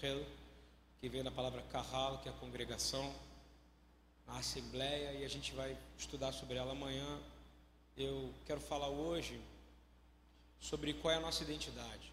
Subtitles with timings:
[0.00, 3.14] Que vem da palavra Kahal, que é a congregação,
[4.26, 7.20] a assembleia, e a gente vai estudar sobre ela amanhã.
[7.98, 9.38] Eu quero falar hoje
[10.58, 12.10] sobre qual é a nossa identidade.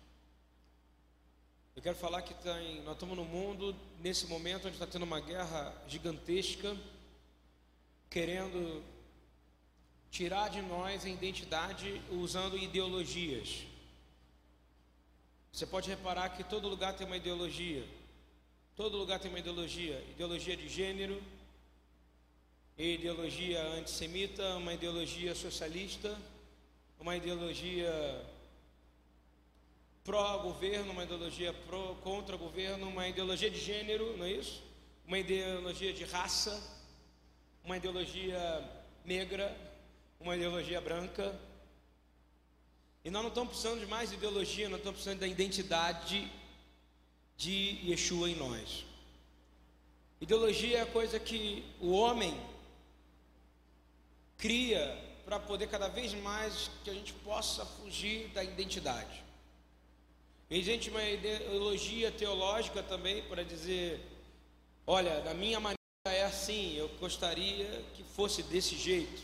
[1.77, 5.21] Eu quero falar que tem, nós estamos no mundo, nesse momento, onde está tendo uma
[5.21, 6.75] guerra gigantesca,
[8.09, 8.83] querendo
[10.11, 13.65] tirar de nós a identidade usando ideologias.
[15.57, 17.83] Você pode reparar que todo lugar tem uma ideologia.
[18.75, 19.99] Todo lugar tem uma ideologia.
[20.11, 21.19] Ideologia de gênero,
[22.77, 26.15] ideologia antissemita, uma ideologia socialista,
[26.99, 27.91] uma ideologia
[30.03, 34.61] pró-governo, uma ideologia pró, contra governo, uma ideologia de gênero, não é isso?
[35.07, 36.55] Uma ideologia de raça,
[37.63, 38.63] uma ideologia
[39.03, 39.57] negra,
[40.19, 41.35] uma ideologia branca.
[43.03, 46.29] E nós não estamos precisando de mais ideologia, nós estamos precisando da identidade
[47.37, 48.85] de Yeshua em nós.
[50.19, 52.35] Ideologia é a coisa que o homem
[54.37, 59.23] cria para poder cada vez mais que a gente possa fugir da identidade.
[60.49, 64.01] Existe uma ideologia teológica também para dizer,
[64.85, 69.21] olha, da minha maneira é assim, eu gostaria que fosse desse jeito.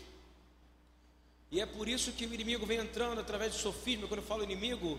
[1.54, 4.08] E é por isso que o inimigo vem entrando através do sofisma.
[4.08, 4.98] Quando eu falo inimigo,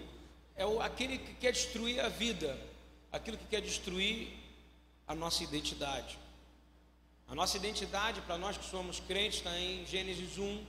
[0.56, 2.58] é aquele que quer destruir a vida,
[3.12, 4.30] aquilo que quer destruir
[5.06, 6.18] a nossa identidade.
[7.28, 10.66] A nossa identidade, para nós que somos crentes, está em Gênesis 1,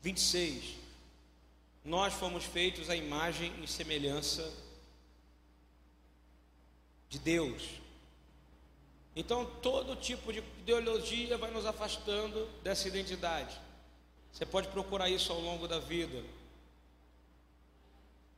[0.00, 0.76] 26.
[1.84, 4.48] Nós fomos feitos à imagem e semelhança
[7.08, 7.64] de Deus.
[9.16, 13.65] Então, todo tipo de ideologia vai nos afastando dessa identidade.
[14.36, 16.22] Você pode procurar isso ao longo da vida.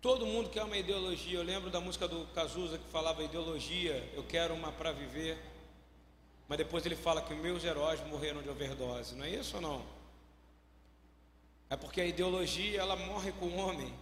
[0.01, 1.37] Todo mundo quer uma ideologia.
[1.37, 5.37] Eu lembro da música do Cazuza que falava ideologia, eu quero uma para viver.
[6.47, 9.17] Mas depois ele fala que meus heróis morreram de overdose.
[9.17, 9.85] Não é isso ou não?
[11.69, 13.93] É porque a ideologia ela morre com o homem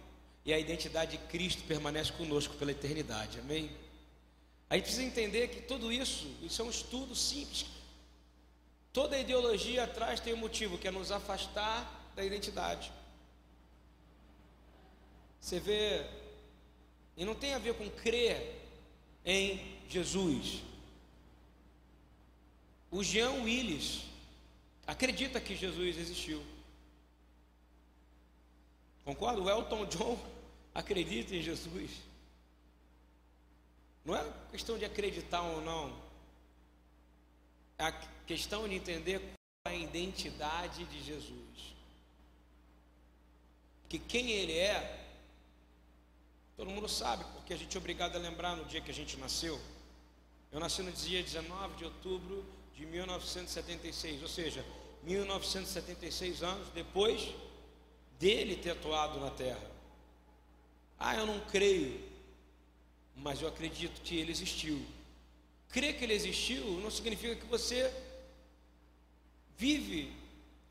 [0.45, 3.39] e a identidade de Cristo permanece conosco pela eternidade.
[3.39, 3.71] Amém?
[4.69, 7.76] A gente precisa entender que tudo isso, isso é um estudo simples
[8.97, 12.91] Toda ideologia atrás tem um motivo, que é nos afastar da identidade.
[15.39, 16.03] Você vê,
[17.15, 18.59] e não tem a ver com crer
[19.23, 20.63] em Jesus.
[22.89, 24.05] O Jean Willis
[24.87, 26.43] acredita que Jesus existiu.
[29.05, 29.39] Concorda?
[29.39, 30.19] O Elton John
[30.73, 31.91] acredita em Jesus.
[34.03, 35.95] Não é questão de acreditar ou não.
[37.77, 41.75] É questão de entender qual é a identidade de Jesus.
[43.87, 45.07] Que quem ele é,
[46.57, 49.15] todo mundo sabe, porque a gente é obrigado a lembrar no dia que a gente
[49.15, 49.59] nasceu.
[50.51, 52.45] Eu nasci no dia 19 de outubro
[52.75, 54.63] de 1976, ou seja,
[55.03, 57.33] 1976 anos depois
[58.19, 59.71] dele ter atuado na terra.
[60.99, 62.03] Ah, eu não creio,
[63.15, 64.85] mas eu acredito que ele existiu.
[65.69, 67.93] Crer que ele existiu não significa que você
[69.57, 70.13] vive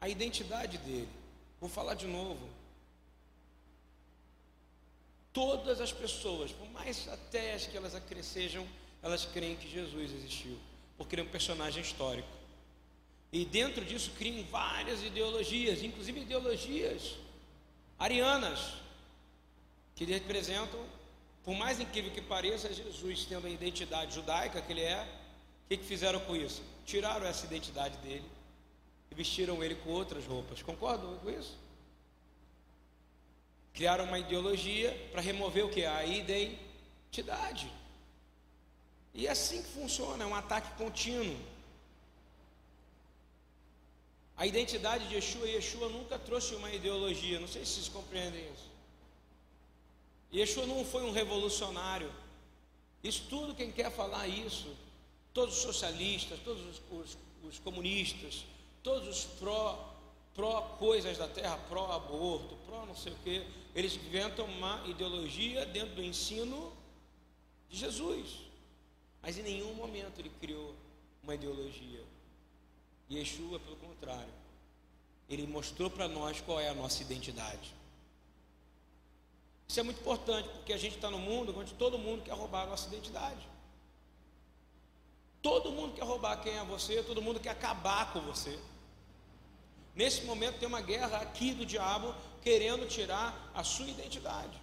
[0.00, 1.08] a identidade dele.
[1.60, 2.48] Vou falar de novo.
[5.32, 8.66] Todas as pessoas, por mais até que elas acrescejam,
[9.02, 10.58] elas creem que Jesus existiu,
[10.96, 12.28] porque ele é um personagem histórico.
[13.32, 17.16] E dentro disso criam várias ideologias, inclusive ideologias
[17.98, 18.74] arianas,
[19.94, 20.80] que representam
[21.44, 25.06] por mais incrível que pareça, Jesus tendo a identidade judaica que ele é,
[25.64, 26.62] o que fizeram com isso?
[26.84, 28.24] Tiraram essa identidade dele
[29.10, 30.62] e vestiram ele com outras roupas.
[30.62, 31.56] Concordam com isso?
[33.72, 35.84] Criaram uma ideologia para remover o que?
[35.84, 37.70] A identidade.
[39.12, 41.36] E é assim que funciona, é um ataque contínuo.
[44.36, 48.70] A identidade de Yeshua, Yeshua nunca trouxe uma ideologia, não sei se vocês compreendem isso.
[50.34, 52.12] Yeshua não foi um revolucionário.
[53.02, 54.74] Isso tudo quem quer falar isso,
[55.32, 57.18] todos os socialistas, todos os, os,
[57.48, 58.44] os comunistas,
[58.86, 59.92] todos os pró
[60.32, 63.44] pró coisas da terra, pró aborto, pró não sei o que,
[63.74, 66.72] eles inventam uma ideologia dentro do ensino
[67.68, 68.42] de Jesus.
[69.22, 70.74] Mas em nenhum momento ele criou
[71.22, 72.04] uma ideologia.
[73.10, 74.32] Yeshua, pelo contrário,
[75.28, 77.74] ele mostrou para nós qual é a nossa identidade.
[79.66, 82.64] Isso é muito importante, porque a gente está no mundo onde todo mundo quer roubar
[82.64, 83.48] a nossa identidade.
[85.42, 88.56] Todo mundo quer roubar quem é você, todo mundo quer acabar com você.
[89.96, 94.60] Nesse momento tem uma guerra aqui do diabo querendo tirar a sua identidade.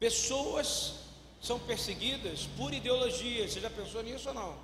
[0.00, 1.00] Pessoas
[1.38, 3.46] são perseguidas por ideologia.
[3.46, 4.58] Você já pensou nisso ou não?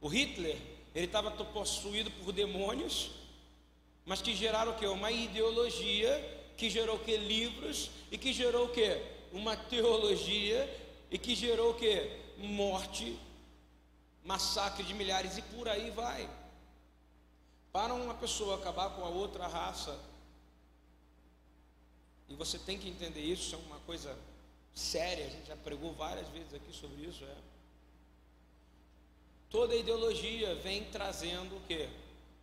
[0.00, 0.58] O Hitler,
[0.92, 3.12] ele estava possuído por demônios,
[4.04, 4.86] mas que geraram o quê?
[4.86, 6.12] Uma ideologia
[6.56, 7.16] que gerou o quê?
[7.16, 9.00] Livros e que gerou o quê?
[9.32, 10.68] Uma teologia
[11.08, 12.10] e que gerou o quê?
[12.36, 13.16] Morte,
[14.24, 16.28] massacre de milhares e por aí vai.
[17.72, 19.98] Para uma pessoa acabar com a outra raça,
[22.28, 24.16] e você tem que entender isso, é uma coisa
[24.74, 27.36] séria, a gente já pregou várias vezes aqui sobre isso, é.
[29.50, 31.88] Toda ideologia vem trazendo o quê?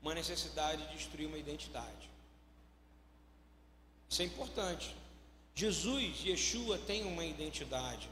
[0.01, 2.09] Uma necessidade de destruir uma identidade.
[4.09, 4.95] Isso é importante.
[5.53, 8.09] Jesus, Yeshua, tem uma identidade.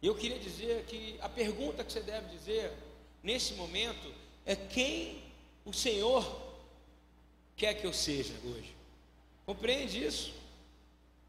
[0.00, 2.72] E eu queria dizer que a pergunta que você deve dizer
[3.22, 4.12] nesse momento
[4.46, 5.22] é quem
[5.64, 6.24] o Senhor
[7.56, 8.74] quer que eu seja hoje.
[9.44, 10.32] Compreende isso?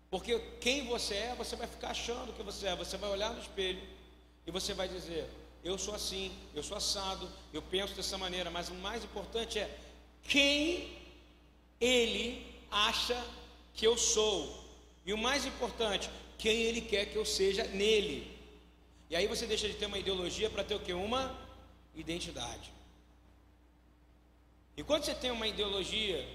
[0.09, 2.75] Porque quem você é, você vai ficar achando que você é.
[2.75, 3.81] Você vai olhar no espelho
[4.45, 5.27] e você vai dizer:
[5.63, 8.49] Eu sou assim, eu sou assado, eu penso dessa maneira.
[8.49, 9.69] Mas o mais importante é
[10.23, 10.97] quem
[11.79, 13.23] Ele acha
[13.73, 14.63] que eu sou.
[15.05, 18.38] E o mais importante, quem Ele quer que eu seja nele.
[19.09, 20.93] E aí você deixa de ter uma ideologia para ter o que?
[20.93, 21.35] Uma
[21.95, 22.71] identidade.
[24.77, 26.27] E quando você tem uma ideologia,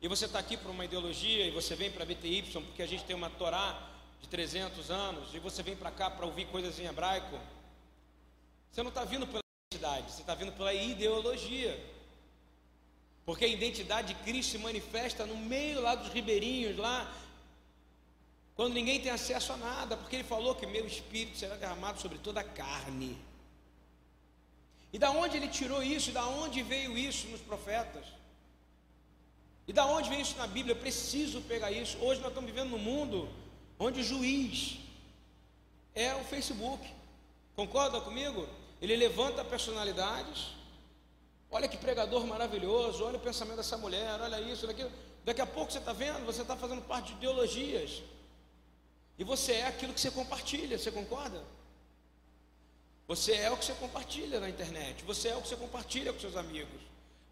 [0.00, 3.04] e você está aqui por uma ideologia, e você vem para BTY, porque a gente
[3.04, 3.88] tem uma Torá
[4.20, 7.38] de 300 anos, e você vem para cá para ouvir coisas em hebraico,
[8.70, 9.40] você não está vindo pela
[9.70, 11.78] identidade, você está vindo pela ideologia.
[13.24, 17.14] Porque a identidade de Cristo se manifesta no meio lá dos ribeirinhos, lá,
[18.54, 22.18] quando ninguém tem acesso a nada, porque ele falou que meu espírito será derramado sobre
[22.18, 23.18] toda a carne.
[24.92, 26.10] E da onde ele tirou isso?
[26.10, 28.04] E da onde veio isso nos profetas?
[29.66, 30.74] E da onde vem isso na Bíblia?
[30.74, 31.96] Eu preciso pegar isso.
[31.98, 33.28] Hoje nós estamos vivendo num mundo
[33.78, 34.78] onde o juiz
[35.94, 36.86] é o Facebook.
[37.56, 38.46] Concorda comigo?
[38.82, 40.48] Ele levanta personalidades.
[41.50, 43.04] Olha que pregador maravilhoso.
[43.04, 44.20] Olha o pensamento dessa mulher.
[44.20, 44.92] Olha isso, olha aquilo.
[45.24, 48.02] Daqui a pouco você está vendo, você está fazendo parte de ideologias.
[49.22, 51.44] E você é aquilo que você compartilha, você concorda?
[53.06, 56.18] Você é o que você compartilha na internet, você é o que você compartilha com
[56.18, 56.80] seus amigos,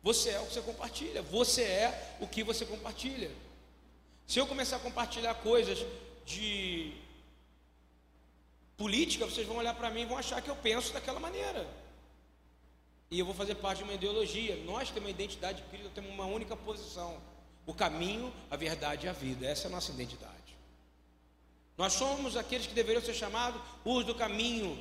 [0.00, 3.32] você é o que você compartilha, você é o que você compartilha.
[4.24, 5.84] Se eu começar a compartilhar coisas
[6.24, 6.92] de
[8.76, 11.68] política, vocês vão olhar para mim e vão achar que eu penso daquela maneira.
[13.10, 14.54] E eu vou fazer parte de uma ideologia.
[14.64, 17.20] Nós temos uma identidade de temos uma única posição:
[17.66, 19.44] o caminho, a verdade e a vida.
[19.44, 20.39] Essa é a nossa identidade.
[21.80, 24.72] Nós somos aqueles que deveriam ser chamados os do caminho,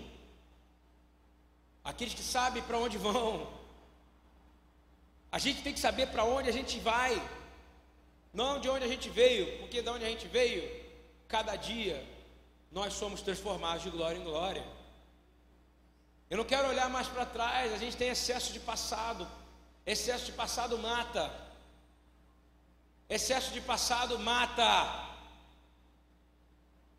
[1.81, 3.47] aqueles que sabem para onde vão.
[5.31, 7.13] A gente tem que saber para onde a gente vai,
[8.33, 10.61] não de onde a gente veio, porque de onde a gente veio,
[11.25, 12.05] cada dia
[12.69, 14.67] nós somos transformados de glória em glória.
[16.29, 19.25] Eu não quero olhar mais para trás, a gente tem excesso de passado,
[19.85, 21.31] excesso de passado mata,
[23.07, 25.08] excesso de passado mata.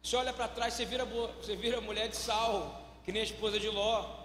[0.02, 3.60] Você olha para trás, você vira, você vira mulher de sal, que nem a esposa
[3.60, 4.20] de Ló.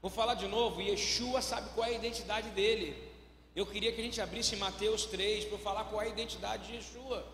[0.00, 3.10] Vou falar de novo, Yeshua sabe qual é a identidade dele.
[3.54, 6.74] Eu queria que a gente abrisse Mateus 3 para falar qual é a identidade de
[6.76, 7.26] Yeshua.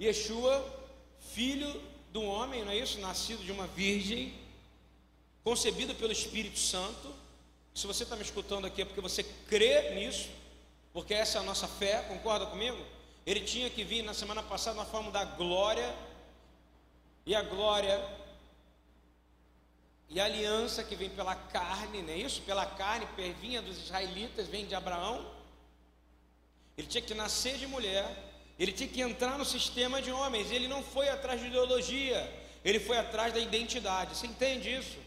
[0.00, 0.64] Yeshua,
[1.34, 2.98] filho do homem, não é isso?
[2.98, 4.34] Nascido de uma virgem,
[5.44, 7.14] concebido pelo Espírito Santo.
[7.74, 10.30] Se você está me escutando aqui é porque você crê nisso,
[10.92, 12.78] porque essa é a nossa fé, concorda comigo?
[13.26, 15.94] Ele tinha que vir na semana passada na forma da glória,
[17.26, 18.02] e a glória
[20.08, 22.42] e a aliança que vem pela carne, não é isso?
[22.42, 23.06] Pela carne,
[23.40, 25.24] vinha dos israelitas, vem de Abraão.
[26.76, 28.08] Ele tinha que nascer de mulher,
[28.58, 30.50] ele tinha que entrar no sistema de homens.
[30.50, 32.28] Ele não foi atrás de ideologia,
[32.64, 34.16] ele foi atrás da identidade.
[34.16, 34.98] Você entende isso?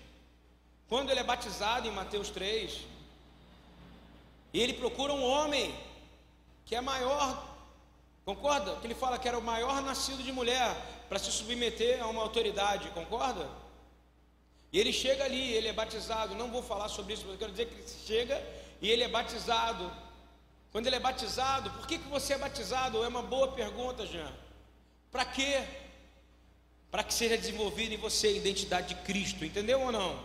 [0.87, 2.79] Quando ele é batizado em Mateus 3,
[4.53, 5.75] ele procura um homem
[6.65, 7.52] que é maior,
[8.25, 8.75] concorda?
[8.77, 10.75] Que ele fala que era o maior nascido de mulher
[11.09, 13.47] para se submeter a uma autoridade, concorda?
[14.71, 16.33] E ele chega ali, ele é batizado.
[16.33, 18.43] Não vou falar sobre isso, mas eu quero dizer que ele chega
[18.81, 19.91] e ele é batizado.
[20.71, 23.03] Quando ele é batizado, por que, que você é batizado?
[23.03, 24.31] É uma boa pergunta, Jean.
[25.11, 25.63] Para quê?
[26.89, 30.19] Para que seja desenvolvida em você a identidade de Cristo, entendeu ou não?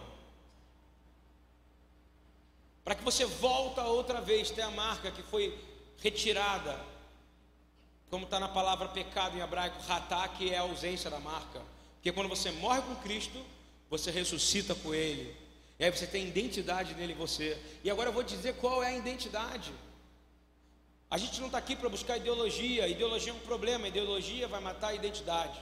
[2.82, 5.58] Para que você volta outra vez, ter a marca que foi
[5.98, 6.80] retirada,
[8.10, 11.60] como está na palavra pecado em hebraico, ratá, que é a ausência da marca.
[11.94, 13.44] Porque quando você morre com Cristo,
[13.90, 15.34] você ressuscita com Ele,
[15.78, 17.56] e aí você tem identidade nele em você.
[17.84, 19.72] E agora eu vou dizer qual é a identidade.
[21.10, 22.88] A gente não está aqui para buscar ideologia.
[22.88, 23.86] Ideologia é um problema.
[23.86, 25.58] A ideologia vai matar a identidade.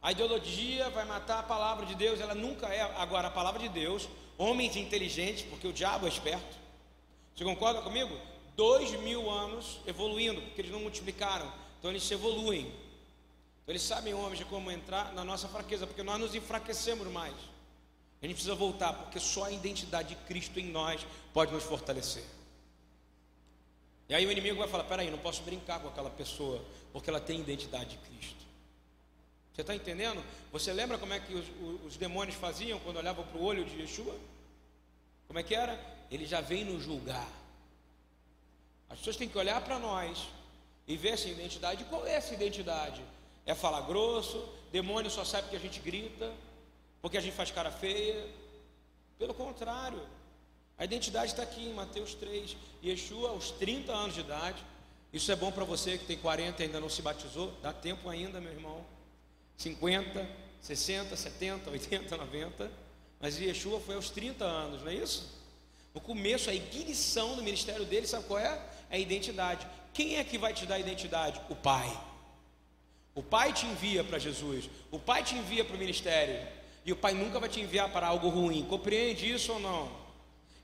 [0.00, 2.20] A ideologia vai matar a palavra de Deus.
[2.20, 2.80] Ela nunca é.
[2.96, 6.56] Agora, a palavra de Deus, homens inteligentes, porque o diabo é esperto.
[7.34, 8.18] Você concorda comigo?
[8.56, 11.50] Dois mil anos evoluindo, porque eles não multiplicaram.
[11.78, 12.66] Então eles se evoluem.
[12.66, 17.34] Então eles sabem, homens, como entrar na nossa fraqueza, porque nós nos enfraquecemos mais.
[18.20, 22.24] A gente precisa voltar, porque só a identidade de Cristo em nós pode nos fortalecer.
[24.08, 27.20] E aí o inimigo vai falar: peraí, não posso brincar com aquela pessoa, porque ela
[27.20, 28.42] tem identidade de Cristo.
[29.52, 30.22] Você está entendendo?
[30.50, 31.44] Você lembra como é que os,
[31.84, 34.16] os demônios faziam quando olhavam para o olho de Yeshua?
[35.26, 35.78] Como é que era?
[36.10, 37.28] Ele já vem nos julgar.
[38.92, 40.28] As pessoas têm que olhar para nós
[40.86, 41.84] e ver essa identidade.
[41.84, 43.02] Qual é essa identidade?
[43.46, 46.30] É falar grosso, demônio só sabe que a gente grita,
[47.00, 48.28] porque a gente faz cara feia.
[49.18, 50.00] Pelo contrário,
[50.76, 52.54] a identidade está aqui em Mateus 3.
[52.84, 54.62] Yeshua, aos 30 anos de idade,
[55.10, 58.10] isso é bom para você que tem 40 e ainda não se batizou, dá tempo
[58.10, 58.84] ainda, meu irmão.
[59.56, 60.28] 50,
[60.60, 62.70] 60, 70, 80, 90.
[63.18, 65.40] Mas Yeshua foi aos 30 anos, não é isso?
[65.94, 68.60] No começo, a ignição do ministério dele, sabe qual é?
[68.92, 69.66] É identidade.
[69.92, 71.40] Quem é que vai te dar identidade?
[71.48, 71.90] O Pai.
[73.14, 76.46] O Pai te envia para Jesus, o Pai te envia para o ministério,
[76.84, 78.64] e o Pai nunca vai te enviar para algo ruim.
[78.64, 79.90] Compreende isso ou não?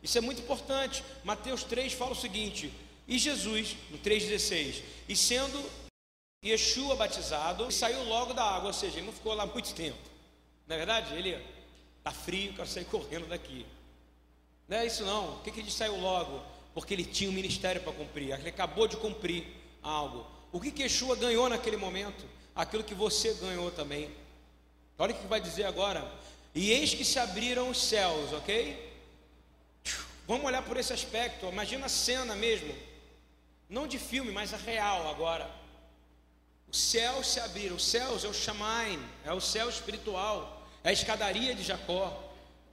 [0.03, 1.05] Isso é muito importante.
[1.25, 2.73] Mateus 3 fala o seguinte:
[3.07, 5.63] E Jesus, no 3,16, e sendo
[6.45, 9.99] Yeshua batizado, saiu logo da água, ou seja, ele não ficou lá muito tempo.
[10.67, 11.15] Não é verdade?
[11.15, 11.43] Ele
[11.99, 13.67] está frio, quero sair correndo daqui.
[14.69, 15.35] Não é isso não.
[15.35, 16.43] Por que, que ele saiu logo?
[16.79, 18.33] Porque ele tinha um ministério para cumprir.
[18.33, 19.47] Ele acabou de cumprir
[19.83, 20.27] algo.
[20.53, 22.25] O que, que Yeshua ganhou naquele momento?
[22.59, 24.11] aquilo que você ganhou também.
[24.99, 26.05] Olha o que vai dizer agora.
[26.53, 28.97] E eis que se abriram os céus, ok?
[30.27, 31.47] Vamos olhar por esse aspecto.
[31.47, 32.75] Imagina a cena mesmo.
[33.71, 35.49] Não de filme, mas a real agora.
[36.69, 37.77] Os céus se abriram.
[37.77, 42.28] Os céus é o Shamaim, é o céu espiritual, é a escadaria de Jacó.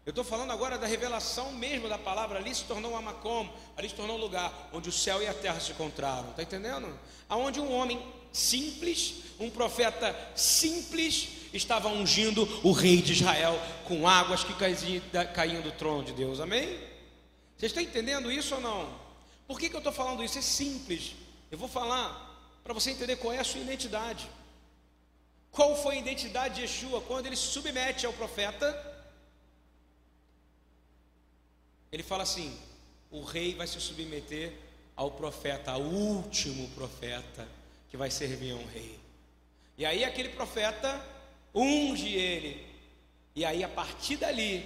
[0.05, 2.38] Eu estou falando agora da revelação mesmo da palavra.
[2.38, 5.33] Ali se tornou um amacom, ali se tornou um lugar onde o céu e a
[5.33, 6.29] terra se encontraram.
[6.29, 6.88] Está entendendo?
[7.27, 8.00] Aonde um homem
[8.31, 14.53] simples, um profeta simples, estava ungindo o rei de Israel com águas que
[15.33, 16.39] caíam do trono de Deus.
[16.39, 16.79] Amém?
[17.57, 18.88] Você está entendendo isso ou não?
[19.47, 20.38] Por que, que eu estou falando isso?
[20.38, 21.13] É simples.
[21.50, 24.29] Eu vou falar para você entender qual é a sua identidade.
[25.51, 28.95] Qual foi a identidade de Yeshua quando ele se submete ao profeta?
[31.92, 32.58] Ele fala assim:
[33.12, 34.54] o rei vai se submeter
[34.96, 37.48] ao profeta, ao último profeta
[37.89, 39.00] que vai servir a um rei.
[39.77, 41.04] E aí aquele profeta
[41.54, 42.65] unge ele.
[43.36, 44.65] E aí a partir dali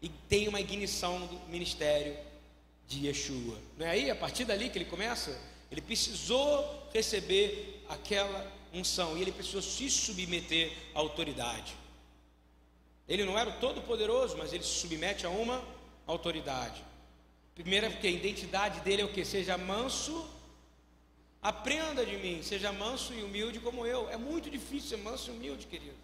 [0.00, 2.16] e tem uma ignição do ministério
[2.86, 3.58] de Yeshua.
[3.78, 5.40] Não é aí a partir dali que ele começa?
[5.70, 11.74] Ele precisou receber aquela unção e ele precisou se submeter à autoridade.
[13.08, 15.62] Ele não era o todo poderoso, mas ele se submete a uma
[16.06, 16.84] autoridade.
[17.54, 19.24] Primeiro é porque a identidade dele é o que?
[19.24, 20.28] Seja manso,
[21.40, 24.10] aprenda de mim, seja manso e humilde como eu.
[24.10, 25.96] É muito difícil ser manso e humilde, querido.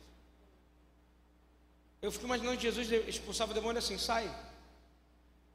[2.00, 4.30] Eu fico imaginando que Jesus expulsava o demônio assim, sai.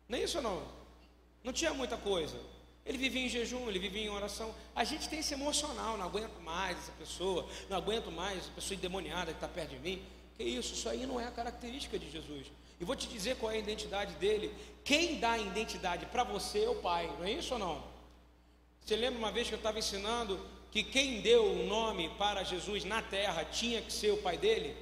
[0.07, 0.61] Nem isso não.
[1.43, 2.39] Não tinha muita coisa.
[2.85, 4.53] Ele vivia em jejum, ele vivia em oração.
[4.75, 8.77] A gente tem esse emocional, não aguento mais essa pessoa, não aguento mais essa pessoa
[8.77, 10.05] endemoniada que está perto de mim.
[10.37, 12.47] Que isso, isso aí não é a característica de Jesus.
[12.79, 14.53] E vou te dizer qual é a identidade dele.
[14.83, 17.95] Quem dá a identidade para você é o Pai, não é isso ou não?
[18.85, 20.39] Você lembra uma vez que eu estava ensinando
[20.69, 24.75] que quem deu o nome para Jesus na terra tinha que ser o pai dele?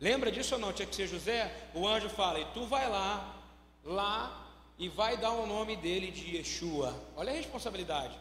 [0.00, 0.72] Lembra disso ou não?
[0.72, 1.54] Tinha que ser José?
[1.74, 3.36] O anjo fala: e tu vai lá,
[3.84, 4.48] lá,
[4.78, 6.98] e vai dar o nome dele de Yeshua.
[7.14, 8.14] Olha a responsabilidade.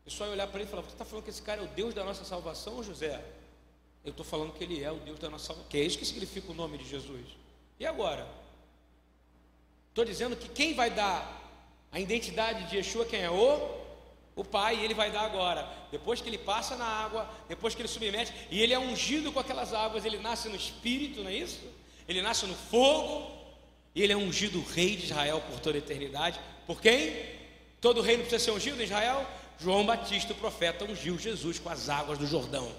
[0.00, 1.64] O pessoal ia olhar para ele e falar: Você está falando que esse cara é
[1.64, 3.24] o Deus da nossa salvação, José?
[4.04, 5.68] Eu estou falando que ele é o Deus da nossa salvação.
[5.70, 7.26] Que é isso que significa o nome de Jesus.
[7.80, 8.28] E agora?
[9.88, 11.40] Estou dizendo que quem vai dar
[11.90, 13.30] a identidade de Yeshua, quem é?
[13.30, 13.80] O,
[14.36, 15.66] o Pai, ele vai dar agora.
[15.90, 19.40] Depois que ele passa na água, depois que ele submete, e ele é ungido com
[19.40, 21.60] aquelas águas, ele nasce no Espírito, não é isso?
[22.06, 23.30] Ele nasce no fogo,
[23.94, 26.38] e ele é ungido rei de Israel por toda a eternidade.
[26.66, 27.16] Por quem?
[27.80, 29.26] Todo reino precisa ser ungido em Israel?
[29.58, 32.70] João Batista, o profeta, ungiu Jesus com as águas do Jordão.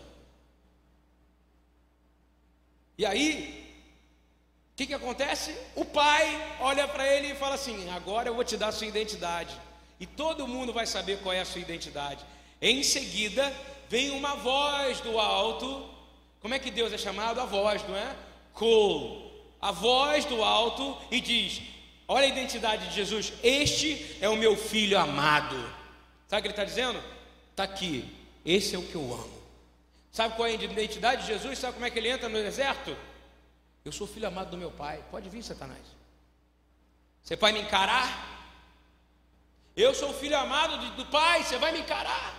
[2.97, 3.60] E aí,
[4.75, 5.55] que, que acontece?
[5.75, 8.87] O pai olha para ele e fala assim: agora eu vou te dar a sua
[8.87, 9.55] identidade.
[9.99, 12.25] E todo mundo vai saber qual é a sua identidade.
[12.59, 13.53] Em seguida,
[13.87, 15.87] vem uma voz do alto.
[16.39, 17.39] Como é que Deus é chamado?
[17.39, 18.15] A voz, não é?
[18.53, 19.29] Col.
[19.61, 21.61] A voz do alto e diz:
[22.07, 23.33] Olha a identidade de Jesus.
[23.43, 25.55] Este é o meu filho amado.
[26.27, 27.01] Sabe o que ele está dizendo?
[27.51, 28.09] Está aqui,
[28.45, 29.41] esse é o que eu amo.
[30.11, 31.59] Sabe qual é a identidade de Jesus?
[31.59, 32.95] Sabe como é que ele entra no deserto?
[33.83, 35.03] Eu sou filho amado do meu pai.
[35.09, 35.85] Pode vir, Satanás.
[37.23, 38.07] Você vai me encarar?
[39.75, 42.33] Eu sou filho amado do pai, você vai me encarar.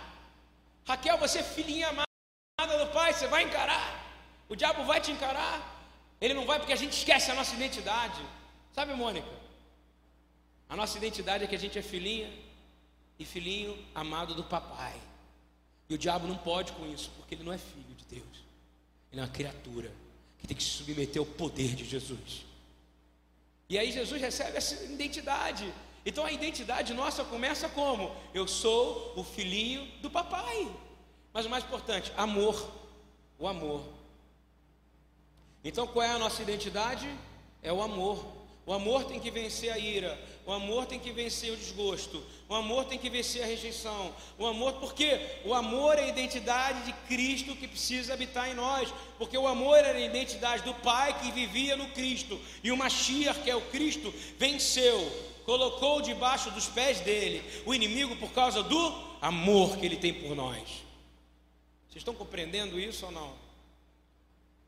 [0.85, 4.03] Raquel, você é filhinha amada do pai, você vai encarar.
[4.47, 5.55] O diabo vai te encarar.
[6.21, 8.21] Ele não vai porque a gente esquece a nossa identidade.
[8.71, 9.27] Sabe, Mônica?
[10.69, 12.31] A nossa identidade é que a gente é filhinha
[13.17, 14.95] e filhinho amado do papai.
[15.89, 18.43] E o diabo não pode com isso, porque ele não é filho de Deus.
[19.11, 19.91] Ele é uma criatura
[20.43, 22.45] que tem que se submeter ao poder de Jesus.
[23.69, 25.73] E aí Jesus recebe essa identidade.
[26.05, 28.13] Então a identidade nossa começa como?
[28.33, 30.69] Eu sou o filhinho do papai.
[31.31, 32.69] Mas o mais importante, amor.
[33.39, 33.87] O amor.
[35.63, 37.09] Então qual é a nossa identidade?
[37.61, 38.25] É o amor.
[38.65, 42.55] O amor tem que vencer a ira, o amor tem que vencer o desgosto, o
[42.55, 44.13] amor tem que vencer a rejeição.
[44.37, 48.93] O amor, porque o amor é a identidade de Cristo que precisa habitar em nós,
[49.17, 53.39] porque o amor era a identidade do Pai que vivia no Cristo, e o Mashiach,
[53.39, 54.99] que é o Cristo, venceu,
[55.45, 60.35] colocou debaixo dos pés dele o inimigo por causa do amor que ele tem por
[60.35, 60.67] nós.
[61.87, 63.33] Vocês estão compreendendo isso ou não?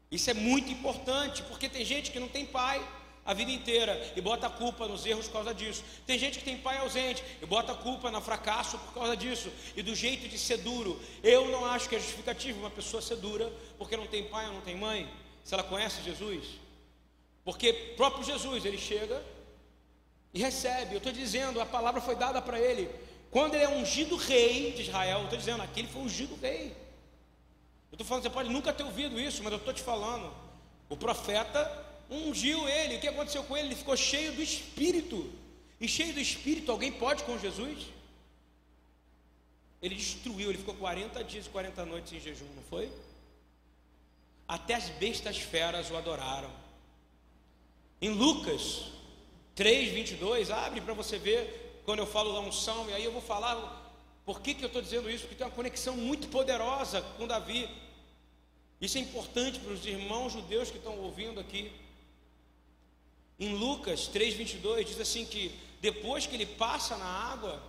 [0.09, 2.81] Isso é muito importante, porque tem gente que não tem pai
[3.25, 5.83] a vida inteira e bota a culpa nos erros por causa disso.
[6.05, 9.51] Tem gente que tem pai ausente e bota a culpa no fracasso por causa disso
[9.75, 11.01] e do jeito de ser duro.
[11.23, 14.53] Eu não acho que é justificativo uma pessoa ser dura porque não tem pai ou
[14.53, 15.11] não tem mãe,
[15.43, 16.45] se ela conhece Jesus.
[17.43, 19.23] Porque próprio Jesus, ele chega
[20.31, 20.93] e recebe.
[20.93, 22.89] Eu estou dizendo, a palavra foi dada para ele.
[23.31, 26.67] Quando ele é ungido rei de Israel, eu estou dizendo, aqui ele foi ungido rei.
[27.91, 30.31] Eu estou falando, você pode nunca ter ouvido isso, mas eu estou te falando.
[30.89, 32.95] O profeta ungiu ele.
[32.95, 33.69] O que aconteceu com ele?
[33.69, 35.31] Ele ficou cheio do Espírito.
[35.79, 37.87] E cheio do Espírito, alguém pode com Jesus?
[39.81, 42.91] Ele destruiu, ele ficou 40 dias e 40 noites em jejum, não foi?
[44.47, 46.51] Até as bestas feras o adoraram.
[48.01, 48.85] Em Lucas
[49.53, 53.21] 3, 22, abre para você ver quando eu falo da unção, e aí eu vou
[53.21, 53.83] falar
[54.25, 57.69] por que, que eu estou dizendo isso, porque tem uma conexão muito poderosa com Davi.
[58.81, 61.71] Isso é importante para os irmãos judeus que estão ouvindo aqui.
[63.39, 67.61] Em Lucas 3:22 diz assim que depois que ele passa na água,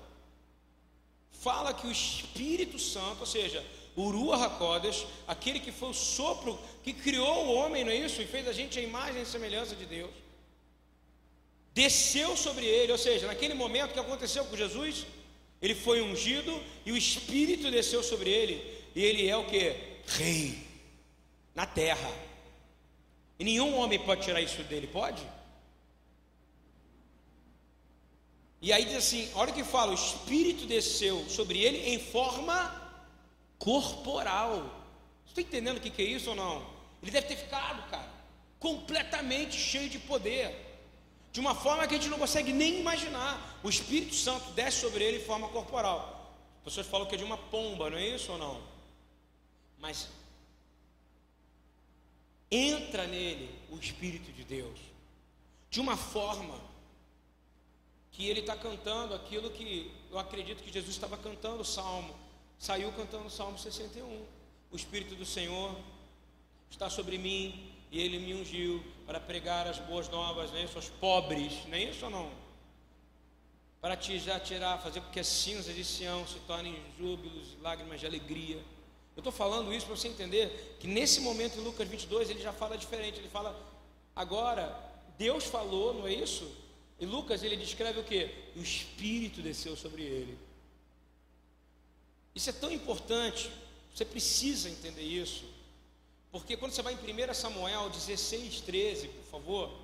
[1.33, 6.93] fala que o Espírito Santo, ou seja, o Ruach aquele que foi o sopro que
[6.93, 8.21] criou o homem, não é isso?
[8.21, 10.11] E fez a gente a imagem e semelhança de Deus.
[11.75, 15.07] Desceu sobre ele, ou seja, naquele momento que aconteceu com Jesus,
[15.61, 18.63] ele foi ungido e o Espírito desceu sobre ele,
[18.95, 19.75] e ele é o que?
[20.07, 20.67] Rei
[21.55, 22.11] na terra.
[23.39, 25.23] E nenhum homem pode tirar isso dele, pode?
[28.61, 32.83] E aí diz assim: olha o que fala, o Espírito desceu sobre ele em forma
[33.59, 34.85] corporal.
[35.25, 36.67] Você está entendendo o que, que é isso ou não?
[37.03, 38.09] Ele deve ter ficado, cara,
[38.59, 40.65] completamente cheio de poder.
[41.33, 43.61] De uma forma que a gente não consegue nem imaginar.
[43.63, 46.35] O Espírito Santo desce sobre ele em forma corporal.
[46.59, 48.63] As pessoas falam que é de uma pomba, não é isso ou não?
[49.79, 50.09] Mas
[52.51, 54.79] entra nele o Espírito de Deus
[55.69, 56.59] de uma forma
[58.17, 62.17] que ele está cantando aquilo que eu acredito que Jesus estava cantando o salmo.
[62.59, 64.25] Saiu cantando o salmo 61.
[64.73, 65.77] O Espírito do Senhor
[66.71, 70.67] está sobre mim e ele me ungiu para pregar as boas novas, né?
[70.75, 72.31] aos pobres, não é isso ou não?
[73.83, 78.01] Para te já tirar, fazer com que as cinzas de Sião se tornem júbilos lágrimas
[78.01, 78.57] de alegria.
[79.15, 82.53] Eu estou falando isso para você entender que nesse momento em Lucas 22 ele já
[82.55, 83.19] fala diferente.
[83.19, 83.55] Ele fala,
[84.15, 84.75] agora,
[85.19, 86.65] Deus falou, não é isso?
[86.99, 88.31] E Lucas ele descreve o que?
[88.57, 90.39] O Espírito desceu sobre ele.
[92.35, 93.51] Isso é tão importante,
[93.95, 95.45] você precisa entender isso.
[96.31, 99.79] Porque quando você vai em 1 Samuel 16, 13, por favor,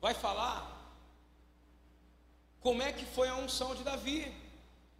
[0.00, 0.76] vai falar
[2.60, 4.32] como é que foi a unção de Davi.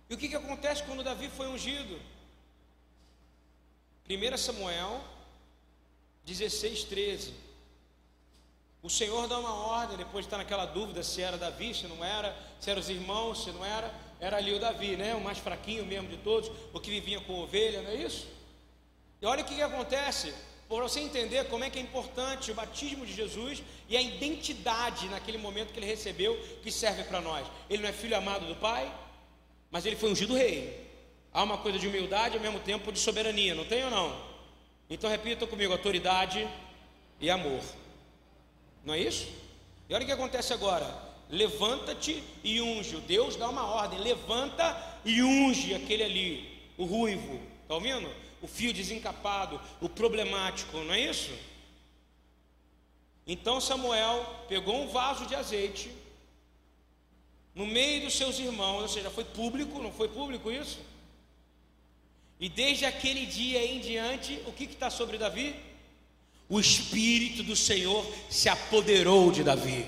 [0.08, 2.00] E o que, que acontece quando Davi foi ungido?
[4.08, 5.02] 1 Samuel
[6.24, 7.47] 16, 13.
[8.82, 12.04] O Senhor dá uma ordem, depois de estar naquela dúvida se era Davi, se não
[12.04, 15.14] era, se eram os irmãos, se não era, era ali o Davi, né?
[15.14, 18.28] O mais fraquinho mesmo de todos, o que vivia com ovelha, não é isso?
[19.20, 20.32] E olha o que, que acontece,
[20.68, 25.08] para você entender como é que é importante o batismo de Jesus e a identidade
[25.08, 27.46] naquele momento que ele recebeu, que serve para nós.
[27.68, 28.92] Ele não é filho amado do Pai,
[29.70, 30.86] mas ele foi ungido rei.
[31.32, 34.28] Há uma coisa de humildade ao mesmo tempo de soberania, não tem ou não?
[34.88, 36.46] Então repita comigo: autoridade
[37.20, 37.60] e amor.
[38.88, 39.28] Não é isso?
[39.86, 41.06] E olha o que acontece agora.
[41.28, 42.96] levanta-te e unge.
[42.96, 44.64] O Deus dá uma ordem, levanta
[45.04, 48.10] e unge aquele ali, o ruivo, está ouvindo?
[48.40, 51.30] O fio desencapado, o problemático, não é isso?
[53.26, 55.90] Então Samuel pegou um vaso de azeite
[57.54, 60.80] no meio dos seus irmãos, ou seja, foi público, não foi público isso?
[62.40, 65.67] E desde aquele dia em diante, o que está sobre Davi?
[66.48, 69.86] O Espírito do Senhor se apoderou de Davi.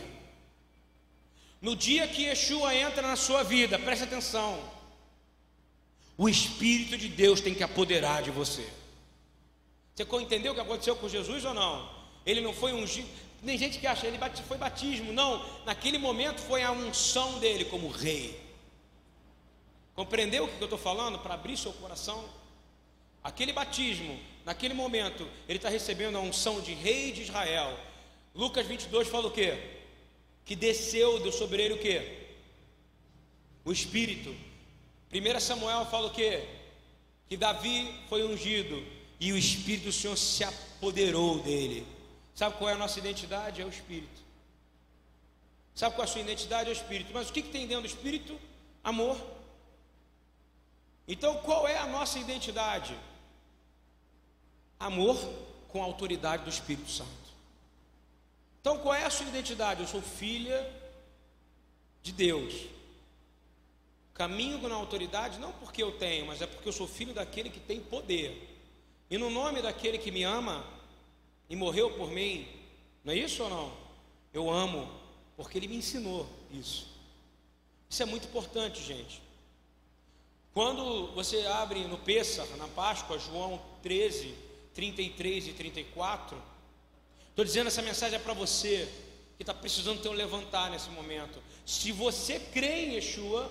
[1.60, 4.58] No dia que Yeshua entra na sua vida, preste atenção,
[6.16, 8.68] o Espírito de Deus tem que apoderar de você.
[9.94, 11.90] Você entendeu o que aconteceu com Jesus ou não?
[12.24, 13.08] Ele não foi ungido.
[13.44, 15.12] Tem gente que acha ele foi batismo.
[15.12, 18.38] Não, naquele momento foi a unção dele como rei.
[19.94, 21.18] Compreendeu o que eu estou falando?
[21.18, 22.24] Para abrir seu coração.
[23.22, 27.78] Aquele batismo, naquele momento, ele está recebendo a unção de rei de Israel.
[28.34, 29.58] Lucas 22 fala o quê?
[30.44, 32.18] Que desceu sobre ele o quê?
[33.64, 34.34] O Espírito.
[35.12, 36.44] 1 Samuel fala o quê?
[37.28, 38.84] Que Davi foi ungido
[39.18, 41.86] e o Espírito do Senhor se apoderou dele.
[42.34, 43.60] Sabe qual é a nossa identidade?
[43.60, 44.20] É o Espírito.
[45.74, 46.68] Sabe qual é a sua identidade?
[46.68, 47.10] É o Espírito.
[47.12, 48.38] Mas o que, que tem dentro do Espírito?
[48.82, 49.18] Amor.
[51.06, 52.94] Então, qual é a nossa identidade?
[54.80, 55.16] Amor
[55.68, 57.10] com a autoridade do Espírito Santo.
[58.60, 59.82] Então, qual é a sua identidade?
[59.82, 60.68] Eu sou filha
[62.02, 62.66] de Deus.
[64.14, 67.60] Caminho na autoridade não porque eu tenho, mas é porque eu sou filho daquele que
[67.60, 68.48] tem poder.
[69.08, 70.64] E no nome daquele que me ama,
[71.50, 72.48] e morreu por mim.
[73.04, 73.72] Não é isso ou não?
[74.32, 74.88] Eu amo,
[75.36, 76.88] porque ele me ensinou isso.
[77.88, 79.20] Isso é muito importante, gente.
[80.54, 84.32] Quando você abre no Pêssar, na Páscoa, João 13,
[84.74, 86.40] 33 e 34,
[87.30, 88.88] estou dizendo essa mensagem é para você
[89.36, 91.42] que está precisando ter um levantar nesse momento.
[91.64, 93.50] Se você crê em Yeshua,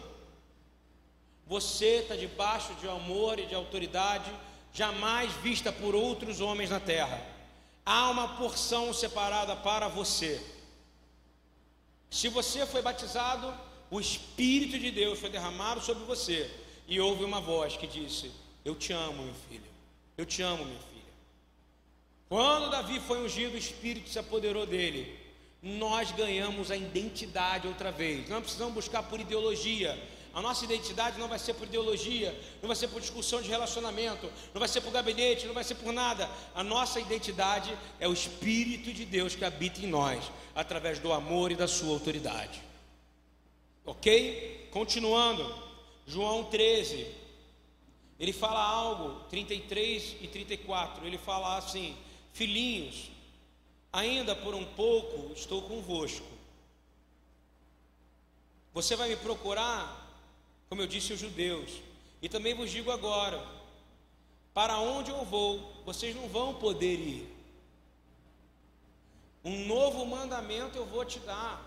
[1.45, 4.31] você está debaixo de amor e de autoridade
[4.71, 7.39] jamais vista por outros homens na terra
[7.89, 10.39] há uma porção separada para você.
[12.11, 13.51] Se você foi batizado,
[13.89, 16.51] o Espírito de Deus foi derramado sobre você
[16.87, 18.31] e houve uma voz que disse:
[18.63, 19.69] Eu te amo, meu filho.
[20.15, 20.98] Eu te amo, minha filha.
[22.29, 25.19] Quando Davi foi ungido, o Espírito se apoderou dele.
[25.61, 28.29] Nós ganhamos a identidade outra vez.
[28.29, 29.99] Não precisamos buscar por ideologia
[30.33, 34.31] a nossa identidade não vai ser por ideologia, não vai ser por discussão de relacionamento,
[34.53, 36.29] não vai ser por gabinete, não vai ser por nada.
[36.53, 41.51] A nossa identidade é o Espírito de Deus que habita em nós, através do amor
[41.51, 42.61] e da sua autoridade.
[43.83, 44.69] Ok?
[44.71, 45.51] Continuando,
[46.05, 47.07] João 13,
[48.19, 51.97] ele fala algo, 33 e 34, ele fala assim:
[52.39, 53.11] Filhinhos,
[53.91, 56.25] ainda por um pouco estou convosco.
[58.73, 59.83] Você vai me procurar
[60.69, 61.69] como eu disse aos judeus,
[62.21, 63.45] e também vos digo agora:
[64.53, 67.27] para onde eu vou, vocês não vão poder ir.
[69.43, 71.61] Um novo mandamento eu vou te dar.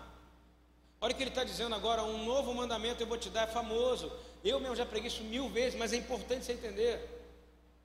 [0.99, 3.51] Olha o que ele está dizendo agora: um novo mandamento eu vou te dar, é
[3.51, 4.11] famoso.
[4.43, 7.12] Eu mesmo já preguei isso mil vezes, mas é importante você entender.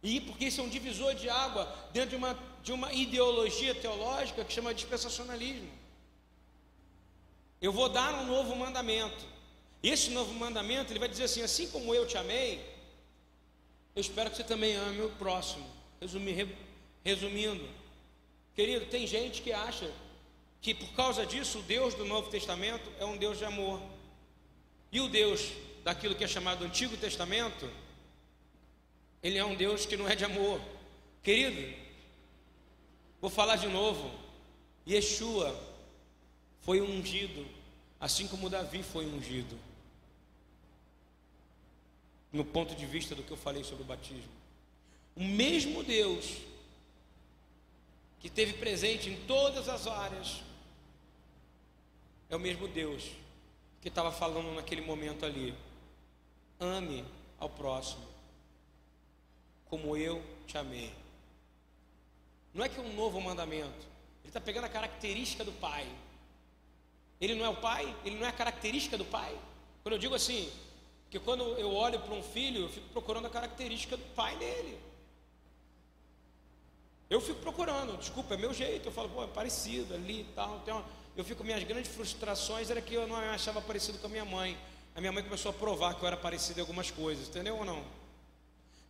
[0.03, 4.45] E porque isso é um divisor de água dentro de uma, de uma ideologia teológica
[4.45, 5.71] que chama dispensacionalismo.
[7.61, 9.27] Eu vou dar um novo mandamento.
[9.83, 12.65] Esse novo mandamento, ele vai dizer assim: assim como eu te amei,
[13.95, 15.67] eu espero que você também ame o próximo.
[17.05, 17.69] resumindo,
[18.55, 19.91] querido, tem gente que acha
[20.61, 23.81] que por causa disso o Deus do Novo Testamento é um Deus de amor.
[24.93, 25.51] E o Deus
[25.83, 27.69] daquilo que é chamado Antigo Testamento,
[29.23, 30.61] ele é um Deus que não é de amor.
[31.23, 31.77] Querido,
[33.21, 34.11] vou falar de novo.
[34.87, 35.55] Yeshua
[36.61, 37.47] foi ungido,
[38.01, 39.59] assim como Davi foi ungido
[42.33, 44.31] no ponto de vista do que eu falei sobre o batismo.
[45.17, 46.39] O mesmo Deus
[48.21, 50.43] que teve presente em todas as áreas
[52.29, 53.11] é o mesmo Deus
[53.81, 55.55] que estava falando naquele momento ali.
[56.61, 57.05] Ame
[57.39, 58.18] ao próximo
[59.69, 60.93] como eu te amei.
[62.55, 63.87] Não é que é um novo mandamento.
[64.23, 65.87] Ele está pegando a característica do pai.
[67.21, 69.37] Ele não é o pai, ele não é a característica do pai.
[69.83, 70.51] Quando eu digo assim,
[71.05, 74.79] porque quando eu olho para um filho, eu fico procurando a característica do pai dele.
[77.09, 78.89] Eu fico procurando, desculpa, é meu jeito.
[78.89, 80.63] Eu falo, pô, é parecido ali e tal.
[80.67, 80.85] Uma...
[81.17, 84.25] Eu fico, minhas grandes frustrações era que eu não me achava parecido com a minha
[84.25, 84.59] mãe.
[84.95, 87.65] A minha mãe começou a provar que eu era parecido em algumas coisas, entendeu ou
[87.65, 87.83] não?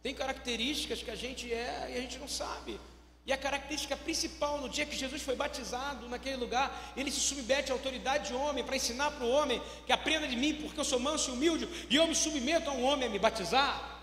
[0.02, 2.78] Tem características que a gente é e a gente não sabe.
[3.26, 7.70] E a característica principal no dia que Jesus foi batizado naquele lugar, ele se submete
[7.70, 10.84] à autoridade de homem para ensinar para o homem que aprenda de mim, porque eu
[10.84, 14.00] sou manso e humilde, e eu me submeto a um homem a me batizar.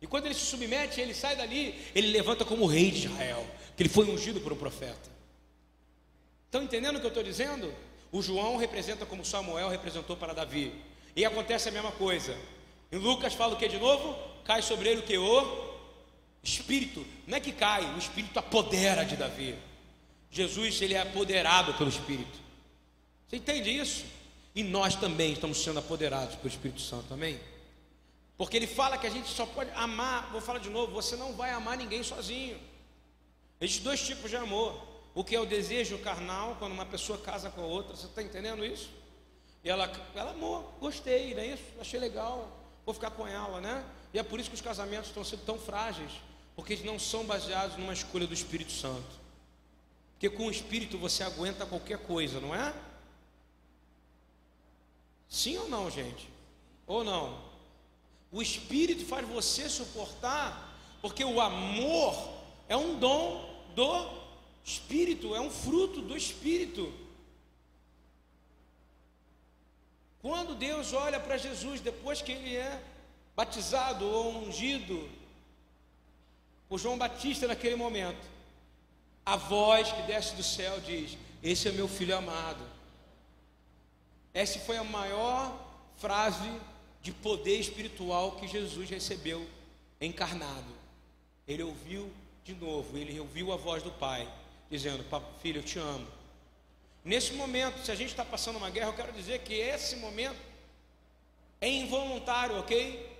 [0.00, 3.84] E quando ele se submete, ele sai dali, ele levanta como rei de Israel, que
[3.84, 5.12] ele foi ungido por um profeta.
[6.46, 7.72] Estão entendendo o que eu estou dizendo?
[8.10, 10.74] O João representa como Samuel representou para Davi.
[11.14, 12.36] E acontece a mesma coisa.
[12.92, 14.14] Em Lucas fala o que de novo?
[14.44, 15.16] Cai sobre ele o que?
[15.16, 15.72] O
[16.42, 19.58] Espírito, não é que cai, o Espírito apodera de Davi.
[20.30, 22.38] Jesus, ele é apoderado pelo Espírito.
[23.26, 24.04] Você entende isso?
[24.54, 27.40] E nós também estamos sendo apoderados pelo Espírito Santo, amém?
[28.36, 31.32] Porque ele fala que a gente só pode amar, vou falar de novo, você não
[31.32, 32.58] vai amar ninguém sozinho.
[33.58, 34.92] Existem dois tipos de amor.
[35.14, 38.22] O que é o desejo carnal, quando uma pessoa casa com a outra, você está
[38.22, 38.90] entendendo isso?
[39.62, 41.62] E ela, ela amou, gostei, não é isso?
[41.80, 43.84] Achei legal, vou ficar com ela, né?
[44.12, 46.12] E é por isso que os casamentos estão sendo tão frágeis
[46.54, 49.20] porque eles não são baseados numa escolha do Espírito Santo.
[50.12, 52.74] Porque com o Espírito você aguenta qualquer coisa, não é?
[55.28, 56.28] Sim ou não, gente?
[56.86, 57.42] Ou não?
[58.30, 62.14] O Espírito faz você suportar, porque o amor
[62.68, 64.22] é um dom do
[64.64, 66.92] Espírito, é um fruto do Espírito.
[70.22, 72.80] Quando Deus olha para Jesus depois que ele é
[73.34, 75.10] batizado ou ungido,
[76.70, 78.24] o João Batista naquele momento,
[79.26, 82.64] a voz que desce do céu diz: Esse é meu filho amado.
[84.32, 85.58] Essa foi a maior
[85.96, 86.50] frase
[87.02, 89.44] de poder espiritual que Jesus recebeu
[90.00, 90.72] encarnado.
[91.46, 92.10] Ele ouviu
[92.44, 94.32] de novo, ele ouviu a voz do Pai,
[94.70, 95.04] dizendo:
[95.40, 96.21] Filho, eu te amo.
[97.04, 100.38] Nesse momento, se a gente está passando uma guerra, eu quero dizer que esse momento
[101.60, 103.10] é involuntário, ok?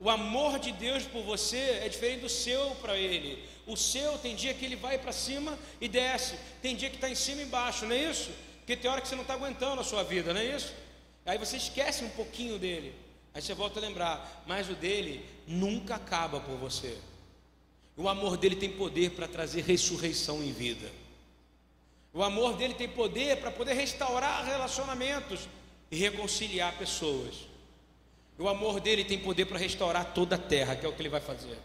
[0.00, 3.48] O amor de Deus por você é diferente do seu para Ele.
[3.68, 7.10] O seu tem dia que ele vai para cima e desce, tem dia que está
[7.10, 8.30] em cima e embaixo, não é isso?
[8.60, 10.74] Porque tem hora que você não está aguentando a sua vida, não é isso?
[11.26, 12.94] Aí você esquece um pouquinho dele,
[13.34, 16.96] aí você volta a lembrar, mas o dele nunca acaba por você.
[17.94, 20.90] O amor dele tem poder para trazer ressurreição em vida.
[22.18, 25.48] O amor dele tem poder para poder restaurar relacionamentos
[25.88, 27.46] e reconciliar pessoas.
[28.36, 31.08] O amor dele tem poder para restaurar toda a terra, que é o que ele
[31.08, 31.56] vai fazer.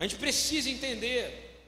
[0.00, 1.60] A gente precisa entender.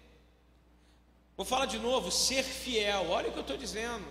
[1.36, 3.10] Vou falar de novo: ser fiel.
[3.10, 4.06] Olha o que eu estou dizendo.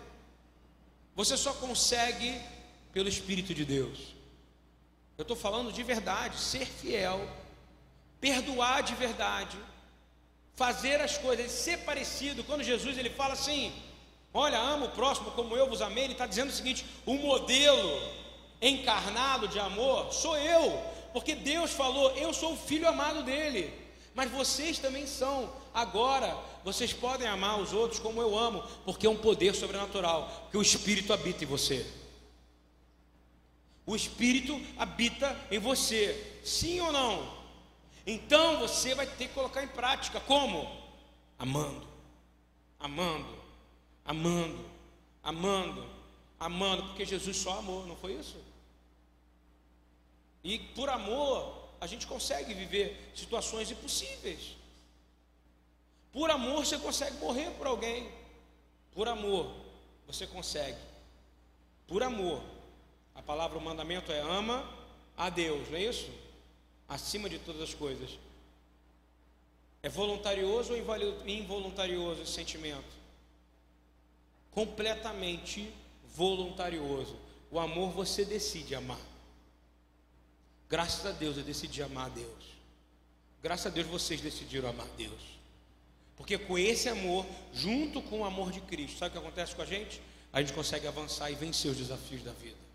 [1.15, 2.39] Você só consegue
[2.93, 4.13] pelo Espírito de Deus.
[5.17, 7.27] Eu estou falando de verdade, ser fiel,
[8.21, 9.57] perdoar de verdade,
[10.59, 12.43] fazer as coisas, ser parecido.
[12.43, 13.71] Quando Jesus ele fala assim:
[14.33, 17.89] Olha, amo o próximo como eu vos amei, ele está dizendo o seguinte: o modelo
[18.61, 20.77] encarnado de amor sou eu,
[21.13, 23.73] porque Deus falou: Eu sou o filho amado dele,
[24.13, 25.49] mas vocês também são.
[25.73, 30.57] Agora, vocês podem amar os outros como eu amo, porque é um poder sobrenatural, que
[30.57, 31.85] o Espírito habita em você.
[33.85, 37.38] O Espírito habita em você, sim ou não?
[38.05, 40.69] Então você vai ter que colocar em prática como?
[41.37, 41.87] Amando,
[42.79, 43.37] amando,
[44.03, 44.65] amando,
[45.23, 45.85] amando,
[46.39, 48.37] amando, porque Jesus só amou, não foi isso?
[50.43, 54.55] E por amor, a gente consegue viver situações impossíveis.
[56.11, 58.09] Por amor, você consegue morrer por alguém.
[58.91, 59.53] Por amor,
[60.07, 60.79] você consegue.
[61.87, 62.41] Por amor.
[63.13, 64.67] A palavra, o mandamento é ama
[65.15, 66.09] a Deus, não é isso?
[66.89, 68.17] Acima de todas as coisas.
[69.81, 72.99] É voluntarioso ou involuntarioso esse sentimento?
[74.51, 75.71] Completamente
[76.15, 77.15] voluntarioso.
[77.51, 78.99] O amor você decide amar.
[80.67, 82.43] Graças a Deus eu decidi amar a Deus.
[83.41, 85.39] Graças a Deus vocês decidiram amar a Deus.
[86.17, 89.61] Porque com esse amor, junto com o amor de Cristo, sabe o que acontece com
[89.61, 90.01] a gente?
[90.33, 92.68] A gente consegue avançar e vencer os desafios da vida.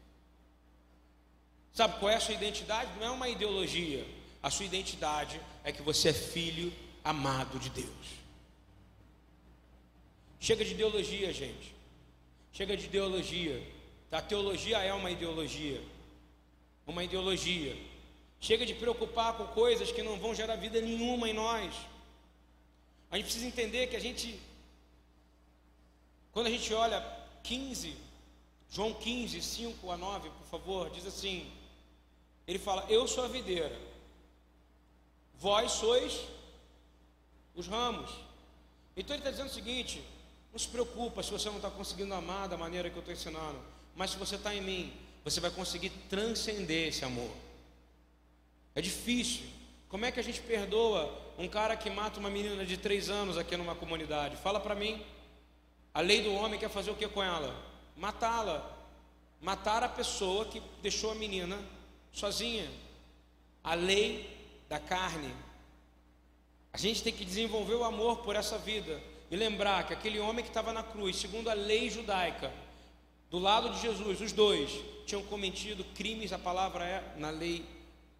[1.74, 2.90] Sabe qual é a sua identidade?
[2.98, 4.06] Não é uma ideologia.
[4.42, 6.72] A sua identidade é que você é filho
[7.04, 8.06] amado de Deus.
[10.40, 11.74] Chega de ideologia, gente.
[12.52, 13.62] Chega de ideologia.
[14.10, 15.82] A teologia é uma ideologia
[16.86, 17.76] uma ideologia.
[18.40, 21.74] Chega de preocupar com coisas que não vão gerar vida nenhuma em nós.
[23.10, 24.38] A gente precisa entender que a gente,
[26.32, 27.00] quando a gente olha
[27.42, 27.96] 15,
[28.70, 31.50] João 15, 5 a 9, por favor, diz assim:
[32.46, 33.76] ele fala, Eu sou a videira,
[35.38, 36.20] vós sois
[37.54, 38.10] os ramos.
[38.96, 40.02] Então ele está dizendo o seguinte:
[40.52, 43.58] não se preocupa se você não está conseguindo amar da maneira que eu estou ensinando,
[43.94, 44.92] mas se você está em mim,
[45.24, 47.30] você vai conseguir transcender esse amor.
[48.74, 49.46] É difícil.
[49.88, 53.38] Como é que a gente perdoa um cara que mata uma menina de três anos
[53.38, 54.36] aqui numa comunidade?
[54.36, 55.04] Fala para mim.
[55.92, 57.54] A lei do homem quer fazer o que com ela?
[57.96, 58.68] Matá-la.
[59.40, 61.56] Matar a pessoa que deixou a menina
[62.14, 62.70] sozinha.
[63.62, 64.30] A lei
[64.68, 65.34] da carne.
[66.72, 69.00] A gente tem que desenvolver o amor por essa vida
[69.30, 72.52] e lembrar que aquele homem que estava na cruz, segundo a lei judaica,
[73.30, 74.70] do lado de Jesus, os dois
[75.06, 77.64] tinham cometido crimes, a palavra é na lei,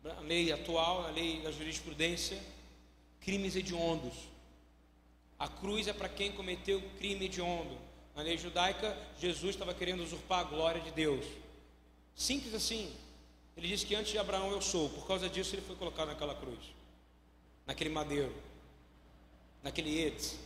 [0.02, 2.40] na lei atual, na lei da jurisprudência,
[3.20, 4.14] crimes hediondos.
[5.38, 7.76] A cruz é para quem cometeu crime hediondo.
[8.14, 11.24] Na lei judaica, Jesus estava querendo usurpar a glória de Deus.
[12.14, 12.92] Simples assim.
[13.56, 14.88] Ele disse que antes de Abraão eu sou.
[14.90, 16.58] Por causa disso ele foi colocado naquela cruz.
[17.66, 18.34] Naquele madeiro.
[19.62, 20.38] Naquele Edes.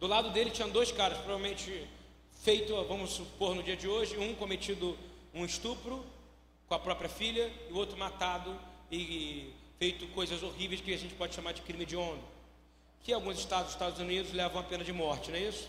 [0.00, 1.86] Do lado dele tinham dois caras, provavelmente
[2.42, 4.96] feito, vamos supor, no dia de hoje, um cometido
[5.34, 6.04] um estupro
[6.68, 8.58] com a própria filha e o outro matado
[8.90, 12.22] e feito coisas horríveis que a gente pode chamar de crime de honra.
[13.02, 15.68] Que alguns estados, Estados Unidos, levam a pena de morte, não é isso?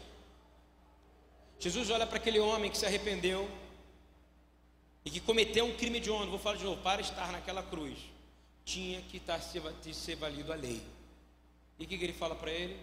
[1.59, 3.47] Jesus olha para aquele homem que se arrependeu
[5.03, 6.25] e que cometeu um crime de honra.
[6.25, 7.97] Vou falar de novo, para estar naquela cruz,
[8.65, 9.61] tinha que estar, ser,
[9.93, 10.81] ser valido a lei.
[11.77, 12.79] E o que, que ele fala para ele?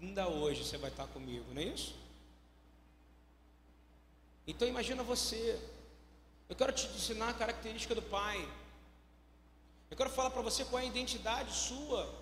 [0.00, 1.94] Ainda hoje você vai estar comigo, não é isso?
[4.46, 5.60] Então imagina você.
[6.48, 8.48] Eu quero te ensinar a característica do Pai.
[9.90, 12.12] Eu quero falar para você qual é a identidade sua.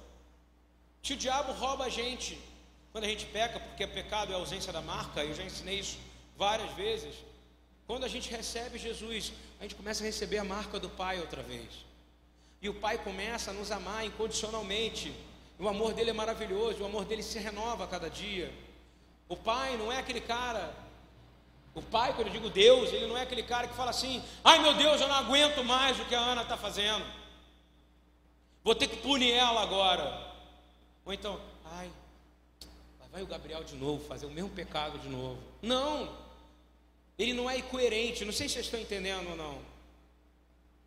[1.02, 2.38] Se o diabo rouba a gente,
[2.92, 5.96] quando a gente peca, porque pecado é a ausência da marca, eu já ensinei isso
[6.44, 7.14] várias vezes.
[7.86, 11.42] Quando a gente recebe Jesus, a gente começa a receber a marca do Pai outra
[11.42, 11.70] vez.
[12.62, 15.14] E o Pai começa a nos amar incondicionalmente.
[15.58, 18.52] O amor dele é maravilhoso, o amor dele se renova a cada dia.
[19.28, 20.64] O Pai não é aquele cara
[21.74, 24.58] o pai, quando eu digo Deus, ele não é aquele cara que fala assim: ai
[24.58, 27.04] meu Deus, eu não aguento mais o que a Ana está fazendo,
[28.64, 30.28] vou ter que punir ela agora.
[31.04, 31.90] Ou então, ai,
[33.12, 35.38] vai o Gabriel de novo fazer o mesmo pecado de novo.
[35.62, 36.08] Não,
[37.22, 39.60] ele não é incoerente, não sei se vocês estão entendendo ou não.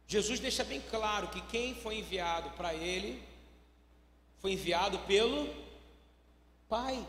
[0.08, 3.22] Jesus deixa bem claro que quem foi enviado para ele
[4.40, 5.48] foi enviado pelo
[6.68, 7.06] Pai.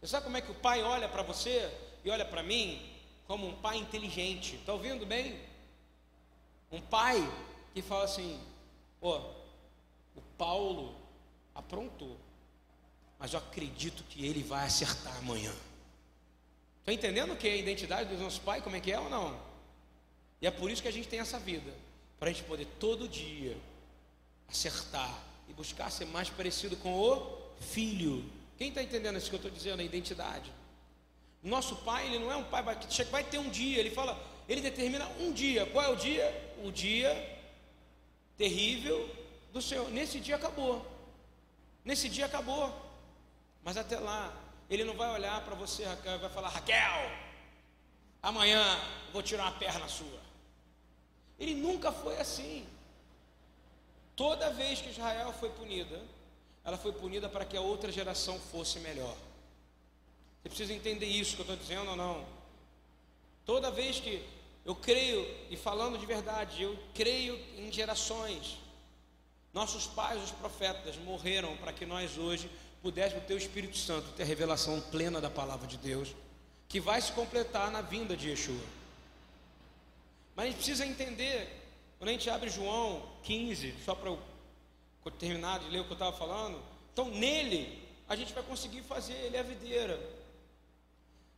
[0.00, 1.70] Você sabe como é que o Pai olha para você?
[2.04, 2.80] e olha para mim
[3.26, 4.56] como um pai inteligente.
[4.56, 5.38] Está ouvindo bem?
[6.70, 7.16] Um pai
[7.74, 8.40] que fala assim:
[9.00, 9.18] ó,
[10.16, 10.94] o Paulo
[11.54, 12.16] aprontou,
[13.18, 15.54] mas eu acredito que ele vai acertar amanhã.
[16.80, 18.60] Está entendendo o que é a identidade do nosso pai?
[18.60, 19.38] Como é que é ou não?
[20.40, 21.72] E é por isso que a gente tem essa vida
[22.18, 23.56] para a gente poder todo dia
[24.48, 28.24] acertar e buscar ser mais parecido com o filho.
[28.56, 29.80] Quem está entendendo isso que eu estou dizendo?
[29.80, 30.52] A identidade.
[31.42, 34.60] Nosso pai, ele não é um pai que vai ter um dia, ele fala, ele
[34.60, 35.64] determina um dia.
[35.66, 36.52] Qual é o dia?
[36.62, 37.38] O dia
[38.36, 39.08] terrível
[39.52, 39.90] do Senhor.
[39.90, 40.86] Nesse dia acabou.
[41.84, 42.74] Nesse dia acabou.
[43.64, 44.34] Mas até lá,
[44.70, 47.10] ele não vai olhar para você, Raquel, e vai falar: Raquel,
[48.22, 48.62] amanhã
[49.12, 50.20] vou tirar uma perna sua.
[51.38, 52.66] Ele nunca foi assim.
[54.14, 56.00] Toda vez que Israel foi punida,
[56.64, 59.16] ela foi punida para que a outra geração fosse melhor.
[60.40, 62.24] Você precisa entender isso que eu estou dizendo ou não?
[63.44, 64.24] Toda vez que
[64.64, 68.58] eu creio, e falando de verdade, eu creio em gerações.
[69.52, 72.48] Nossos pais, os profetas, morreram para que nós hoje
[73.26, 76.14] ter o Espírito Santo, ter a revelação plena da palavra de Deus,
[76.68, 78.64] que vai se completar na vinda de Yeshua.
[80.34, 81.48] Mas a gente precisa entender,
[81.98, 84.18] quando a gente abre João 15, só para eu
[85.18, 86.62] terminar de ler o que eu estava falando,
[86.92, 90.00] então nele a gente vai conseguir fazer, ele é a videira.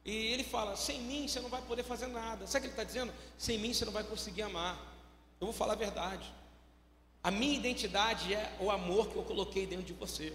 [0.04, 2.46] E ele fala: sem mim você não vai poder fazer nada.
[2.46, 3.12] Sabe o que ele está dizendo?
[3.38, 4.76] Sem mim você não vai conseguir amar.
[5.40, 6.32] Eu vou falar a verdade.
[7.22, 10.32] A minha identidade é o amor que eu coloquei dentro de você.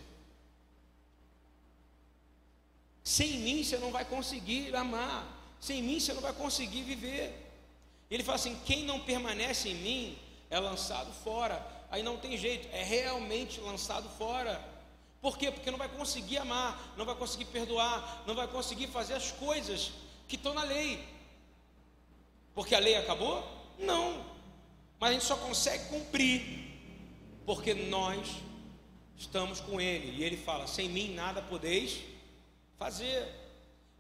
[3.08, 5.26] Sem mim você não vai conseguir amar.
[5.62, 7.26] Sem mim você não vai conseguir viver.
[8.12, 10.18] Ele fala assim: quem não permanece em mim
[10.50, 11.66] é lançado fora.
[11.90, 14.62] Aí não tem jeito, é realmente lançado fora.
[15.22, 15.50] Por quê?
[15.50, 19.94] Porque não vai conseguir amar, não vai conseguir perdoar, não vai conseguir fazer as coisas
[20.28, 21.08] que estão na lei.
[22.54, 23.42] Porque a lei acabou?
[23.80, 24.26] Não.
[25.00, 26.42] Mas a gente só consegue cumprir
[27.46, 28.28] porque nós
[29.18, 30.18] estamos com Ele.
[30.18, 32.17] E Ele fala: sem mim nada podeis
[32.78, 33.28] fazer.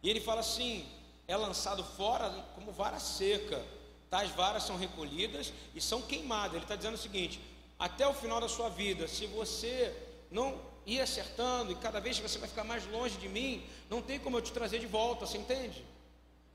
[0.01, 0.85] E Ele fala assim:
[1.27, 3.63] é lançado fora como vara seca.
[4.09, 6.53] Tais varas são recolhidas e são queimadas.
[6.53, 7.41] Ele está dizendo o seguinte:
[7.77, 9.95] até o final da sua vida, se você
[10.31, 14.01] não ir acertando, e cada vez que você vai ficar mais longe de mim, não
[14.01, 15.83] tem como eu te trazer de volta, você entende?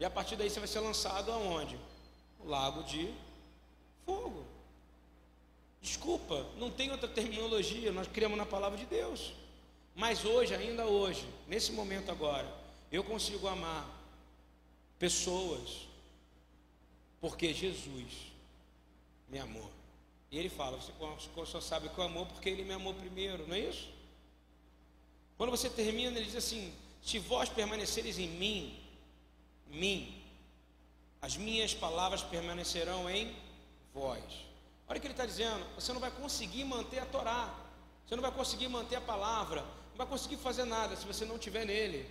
[0.00, 1.78] E a partir daí você vai ser lançado aonde?
[2.38, 3.12] No lago de
[4.06, 4.44] fogo.
[5.82, 9.32] Desculpa, não tem outra terminologia, nós criamos na palavra de Deus.
[9.94, 12.46] Mas hoje, ainda hoje, nesse momento agora,
[12.90, 13.88] eu consigo amar
[14.98, 15.88] pessoas
[17.20, 18.32] porque Jesus
[19.28, 19.70] me amou.
[20.30, 20.92] E ele fala: você
[21.46, 23.88] só sabe que eu amou porque ele me amou primeiro, não é isso?
[25.36, 28.78] Quando você termina, ele diz assim: se vós permaneceres em mim,
[29.66, 30.22] mim,
[31.20, 33.36] as minhas palavras permanecerão em
[33.92, 34.22] vós.
[34.88, 37.54] Olha o que ele está dizendo: você não vai conseguir manter a Torá,
[38.06, 41.36] você não vai conseguir manter a palavra, não vai conseguir fazer nada se você não
[41.36, 42.06] estiver nele.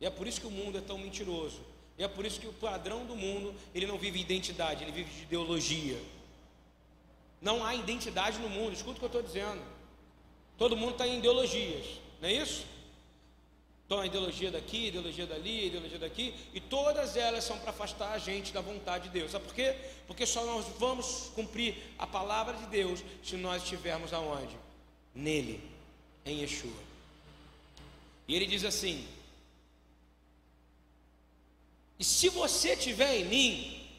[0.00, 1.60] E é por isso que o mundo é tão mentiroso.
[1.96, 5.10] E é por isso que o padrão do mundo, ele não vive identidade, ele vive
[5.10, 6.00] de ideologia.
[7.40, 9.62] Não há identidade no mundo, escuta o que eu estou dizendo.
[10.58, 11.86] Todo mundo está em ideologias,
[12.20, 12.66] não é isso?
[13.86, 18.18] Então a ideologia daqui, ideologia dali, ideologia daqui, e todas elas são para afastar a
[18.18, 19.30] gente da vontade de Deus.
[19.30, 19.76] Sabe por quê?
[20.06, 24.56] Porque só nós vamos cumprir a palavra de Deus se nós estivermos aonde?
[25.14, 25.60] Nele,
[26.24, 26.91] em Yeshua.
[28.26, 29.06] E ele diz assim:
[31.98, 33.90] E se você estiver em mim,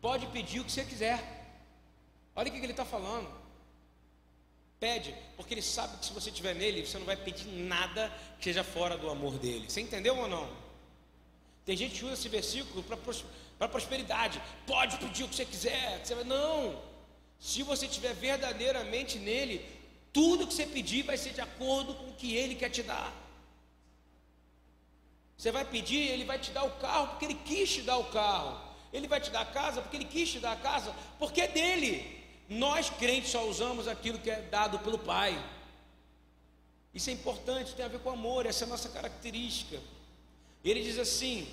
[0.00, 1.36] pode pedir o que você quiser.
[2.34, 3.28] Olha o que ele está falando.
[4.78, 8.44] Pede, porque ele sabe que se você estiver nele, você não vai pedir nada que
[8.44, 9.68] seja fora do amor dele.
[9.68, 10.48] Você entendeu ou não?
[11.66, 12.84] Tem gente que usa esse versículo
[13.58, 14.40] para prosperidade.
[14.66, 16.00] Pode pedir o que você quiser.
[16.24, 16.80] Não.
[17.40, 19.66] Se você estiver verdadeiramente nele,
[20.12, 23.12] tudo que você pedir vai ser de acordo com o que ele quer te dar.
[25.36, 28.04] Você vai pedir, ele vai te dar o carro porque ele quis te dar o
[28.04, 28.68] carro.
[28.92, 31.48] Ele vai te dar a casa porque ele quis te dar a casa, porque é
[31.48, 32.18] dele.
[32.48, 35.38] Nós crentes só usamos aquilo que é dado pelo Pai.
[36.94, 39.78] Isso é importante, tem a ver com amor, essa é a nossa característica.
[40.64, 41.46] Ele diz assim: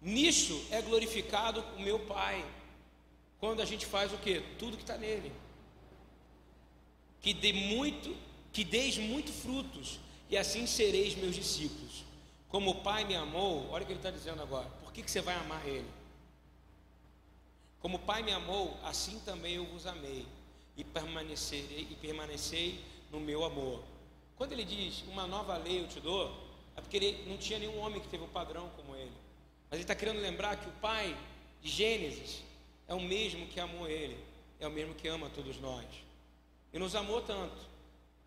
[0.00, 2.44] Nisso é glorificado o meu Pai,
[3.38, 4.40] quando a gente faz o que?
[4.58, 5.32] Tudo que está nele.
[7.20, 8.16] Que dê muito,
[8.52, 12.04] que deis muito frutos, e assim sereis meus discípulos.
[12.48, 14.68] Como o Pai me amou, olha o que ele está dizendo agora.
[14.82, 15.88] Por que, que você vai amar ele?
[17.80, 20.26] Como o Pai me amou, assim também eu vos amei
[20.76, 23.82] e permanecerei e permanecei no meu amor.
[24.36, 26.34] Quando ele diz uma nova lei eu te dou,
[26.76, 29.12] é porque ele não tinha nenhum homem que teve um padrão como ele.
[29.68, 31.16] Mas ele está querendo lembrar que o Pai
[31.62, 32.42] de Gênesis
[32.88, 34.18] é o mesmo que amou ele,
[34.58, 35.86] é o mesmo que ama todos nós.
[36.72, 37.56] E nos amou tanto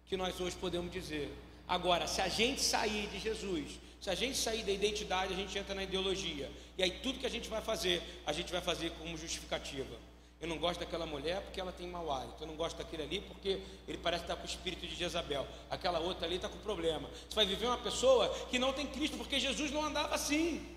[0.06, 1.34] que nós hoje podemos dizer:
[1.68, 5.58] agora, se a gente sair de Jesus se a gente sair da identidade, a gente
[5.58, 6.52] entra na ideologia.
[6.78, 9.96] E aí tudo que a gente vai fazer, a gente vai fazer como justificativa.
[10.42, 12.44] Eu não gosto daquela mulher porque ela tem mau hálito.
[12.44, 15.48] Eu não gosto daquele ali porque ele parece estar com o espírito de Jezabel.
[15.70, 17.10] Aquela outra ali está com problema.
[17.30, 20.73] Você vai viver uma pessoa que não tem Cristo, porque Jesus não andava assim.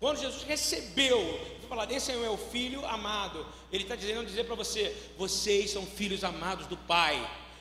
[0.00, 1.38] Quando Jesus recebeu,
[1.70, 3.46] falar, esse é o meu filho amado.
[3.72, 7.16] Ele está dizendo dizer para você: vocês são filhos amados do Pai.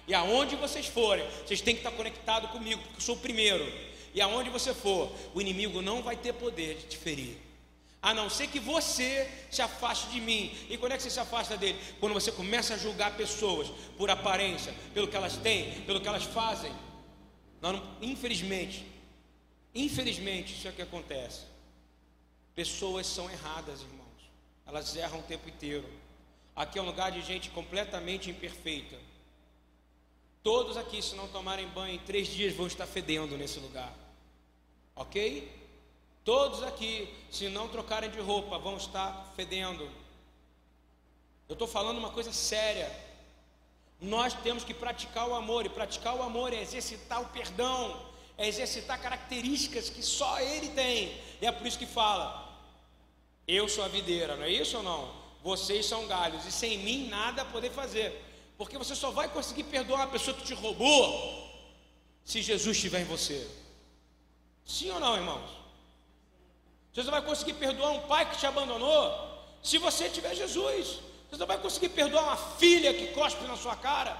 [0.07, 3.71] E aonde vocês forem, vocês têm que estar conectados comigo, porque eu sou o primeiro.
[4.11, 7.37] E aonde você for, o inimigo não vai ter poder de te ferir.
[8.01, 10.57] A não ser que você se afaste de mim.
[10.69, 11.77] E quando é que você se afasta dele?
[11.99, 13.67] Quando você começa a julgar pessoas
[13.97, 16.71] por aparência, pelo que elas têm, pelo que elas fazem.
[17.61, 18.83] Não, infelizmente,
[19.75, 21.41] infelizmente, isso é o que acontece.
[22.55, 23.99] Pessoas são erradas, irmãos.
[24.65, 25.87] Elas erram o tempo inteiro.
[26.55, 28.97] Aqui é um lugar de gente completamente imperfeita.
[30.43, 33.93] Todos aqui, se não tomarem banho em três dias, vão estar fedendo nesse lugar.
[34.95, 35.49] Ok?
[36.23, 39.89] Todos aqui, se não trocarem de roupa, vão estar fedendo.
[41.47, 42.91] Eu estou falando uma coisa séria.
[43.99, 47.99] Nós temos que praticar o amor, e praticar o amor é exercitar o perdão,
[48.39, 51.21] é exercitar características que só Ele tem.
[51.41, 52.57] E é por isso que fala:
[53.45, 55.13] Eu sou a videira, não é isso ou não?
[55.43, 58.25] Vocês são galhos, e sem mim nada poder fazer.
[58.57, 61.47] Porque você só vai conseguir perdoar uma pessoa que te roubou
[62.23, 63.45] se Jesus estiver em você.
[64.65, 65.49] Sim ou não, irmãos?
[66.93, 69.29] Você só vai conseguir perdoar um pai que te abandonou
[69.61, 70.99] se você tiver Jesus.
[71.29, 74.17] Você só vai conseguir perdoar uma filha que cospe na sua cara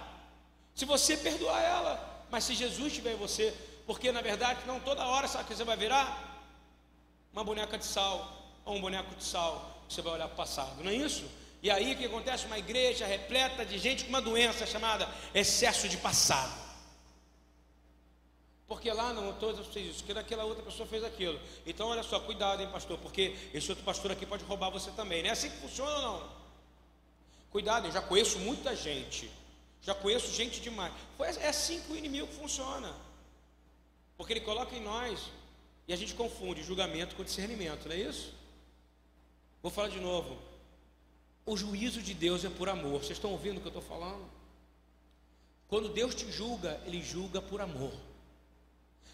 [0.76, 2.26] se você perdoar ela.
[2.30, 3.54] Mas se Jesus estiver em você,
[3.90, 6.08] porque na verdade não toda hora sabe que você vai virar
[7.34, 9.82] uma boneca de sal ou um boneco de sal.
[9.90, 11.28] Você vai olhar para o passado, não é isso?
[11.64, 12.46] E aí o que acontece?
[12.46, 16.54] Uma igreja repleta de gente com uma doença chamada excesso de passado.
[18.68, 21.40] Porque lá não todos fez isso, porque daquela outra pessoa fez aquilo.
[21.66, 25.24] Então olha só, cuidado, hein, pastor, porque esse outro pastor aqui pode roubar você também.
[25.24, 26.30] Não é assim que funciona ou não?
[27.50, 29.32] Cuidado, eu já conheço muita gente.
[29.82, 30.94] Já conheço gente demais.
[31.42, 33.09] É assim que o inimigo funciona.
[34.20, 35.32] Porque ele coloca em nós
[35.88, 38.34] e a gente confunde julgamento com discernimento, não é isso?
[39.64, 40.38] Vou falar de novo.
[41.46, 43.00] o juízo de Deus é por amor.
[43.00, 44.30] Vocês estão ouvindo o que eu estou falando?
[45.70, 47.94] Quando Deus te julga, Ele julga por amor.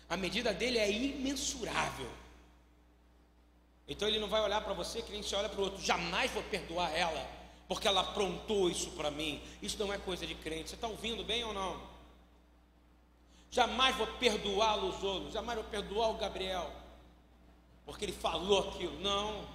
[0.09, 2.09] A medida dele é imensurável.
[3.87, 5.83] Então Ele não vai olhar para você que nem se olha para o outro.
[5.83, 7.29] Jamais vou perdoar ela,
[7.67, 9.39] porque ela aprontou isso para mim.
[9.61, 10.71] Isso não é coisa de crente.
[10.71, 11.94] Você está ouvindo bem ou não?
[13.55, 15.33] Jamais vou perdoar os outros.
[15.33, 16.69] Jamais vou perdoar o Gabriel,
[17.85, 18.99] porque ele falou aquilo.
[18.99, 19.47] Não.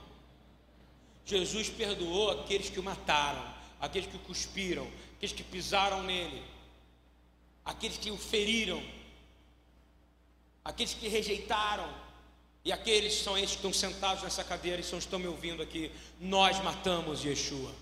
[1.26, 3.44] Jesus perdoou aqueles que o mataram,
[3.78, 6.42] aqueles que o cuspiram, aqueles que pisaram nele,
[7.62, 8.82] aqueles que o feriram,
[10.64, 11.94] aqueles que rejeitaram,
[12.64, 15.92] e aqueles são esses que estão sentados nessa cadeira e são, estão me ouvindo aqui.
[16.18, 17.74] Nós matamos Yeshua.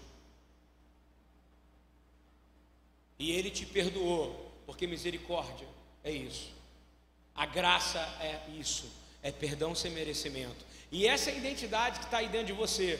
[3.20, 6.50] E ele te perdoou, porque misericórdia é isso.
[7.34, 8.90] A graça é isso,
[9.22, 10.66] é perdão sem merecimento.
[10.90, 12.98] E essa é a identidade que está aí dentro de você.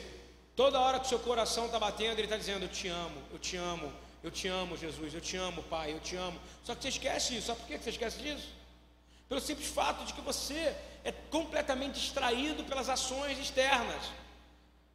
[0.55, 3.39] Toda hora que o seu coração está batendo, ele está dizendo: Eu te amo, eu
[3.39, 3.91] te amo,
[4.23, 6.39] eu te amo, Jesus, eu te amo, Pai, eu te amo.
[6.63, 7.47] Só que você esquece isso.
[7.47, 8.47] Sabe por que você esquece disso?
[9.27, 14.03] Pelo simples fato de que você é completamente distraído pelas ações externas.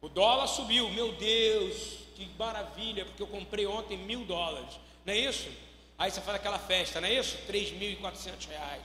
[0.01, 4.75] O dólar subiu, meu Deus, que maravilha, porque eu comprei ontem mil dólares,
[5.05, 5.49] não é isso?
[5.97, 7.37] Aí você faz aquela festa, não é isso?
[7.47, 8.83] 3.400 reais.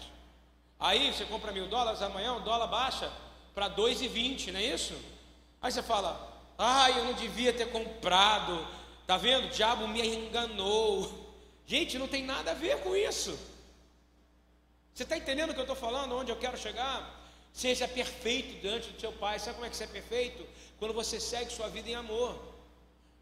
[0.79, 3.13] Aí você compra mil dólares, amanhã o dólar baixa
[3.55, 4.95] para 2,20, não é isso?
[5.61, 6.31] Aí você fala,
[6.63, 8.67] Ai, eu não devia ter comprado.
[9.07, 9.47] Tá vendo?
[9.47, 11.11] O diabo me enganou.
[11.67, 13.39] Gente, não tem nada a ver com isso.
[14.93, 16.15] Você está entendendo o que eu estou falando?
[16.15, 17.19] Onde eu quero chegar?
[17.51, 19.39] Seja perfeito diante do seu pai.
[19.39, 20.47] Sabe como é que você é perfeito?
[20.79, 22.39] Quando você segue sua vida em amor.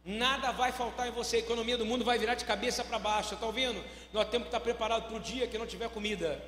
[0.08, 1.36] Nada vai faltar em você.
[1.36, 3.34] A economia do mundo vai virar de cabeça para baixo.
[3.34, 3.84] Está ouvindo?
[4.10, 6.42] Nós temos que estar preparados para o dia que não tiver comida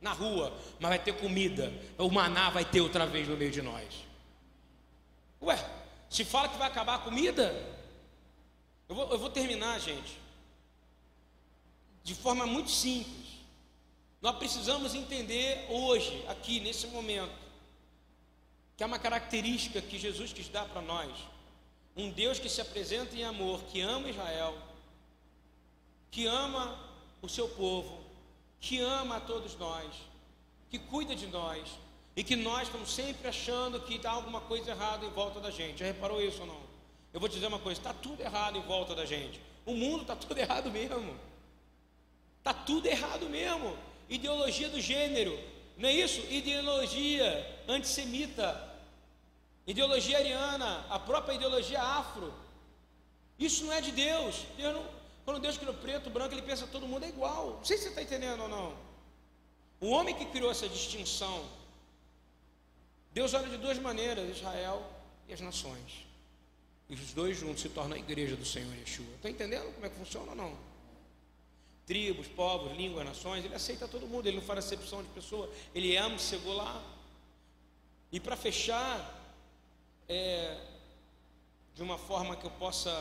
[0.00, 1.72] na rua, mas vai ter comida.
[1.98, 3.84] O maná vai ter outra vez no meio de nós.
[5.42, 5.58] Ué,
[6.08, 7.52] se fala que vai acabar a comida,
[8.88, 10.16] eu vou, eu vou terminar, gente,
[12.04, 13.26] de forma muito simples.
[14.22, 17.34] Nós precisamos entender hoje, aqui, nesse momento,
[18.76, 21.33] que é uma característica que Jesus quis dar para nós.
[21.96, 24.56] Um Deus que se apresenta em amor, que ama Israel,
[26.10, 26.78] que ama
[27.22, 28.00] o seu povo,
[28.60, 29.94] que ama a todos nós,
[30.70, 31.68] que cuida de nós,
[32.16, 35.78] e que nós estamos sempre achando que está alguma coisa errada em volta da gente.
[35.78, 36.60] Já reparou isso ou não?
[37.12, 39.40] Eu vou te dizer uma coisa: está tudo errado em volta da gente.
[39.66, 41.18] O mundo está tudo errado mesmo.
[42.38, 43.76] Está tudo errado mesmo.
[44.08, 45.38] Ideologia do gênero,
[45.76, 46.20] não é isso?
[46.30, 48.73] Ideologia antissemita,
[49.66, 52.32] ideologia ariana, a própria ideologia afro.
[53.38, 54.44] Isso não é de Deus.
[54.56, 54.86] Deus não,
[55.24, 57.54] quando Deus criou preto, branco, ele pensa todo mundo é igual.
[57.58, 58.76] Não sei se você está entendendo ou não.
[59.80, 61.44] O homem que criou essa distinção
[63.14, 64.82] Deus olha de duas maneiras, Israel
[65.28, 66.04] e as nações.
[66.90, 69.06] E os dois juntos se tornam a igreja do Senhor Yeshua.
[69.14, 70.58] Está entendendo como é que funciona ou não?
[71.86, 75.96] Tribos, povos, línguas, nações, ele aceita todo mundo, ele não faz acepção de pessoa, ele
[75.96, 76.82] ama, chegou lá.
[78.10, 79.23] E para fechar,
[80.08, 80.60] é,
[81.74, 82.92] de uma forma que eu possa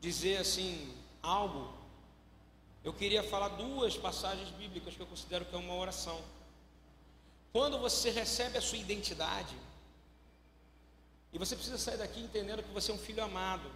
[0.00, 1.72] dizer assim, algo,
[2.84, 6.20] eu queria falar duas passagens bíblicas que eu considero que é uma oração.
[7.52, 9.54] Quando você recebe a sua identidade,
[11.32, 13.70] e você precisa sair daqui entendendo que você é um filho amado.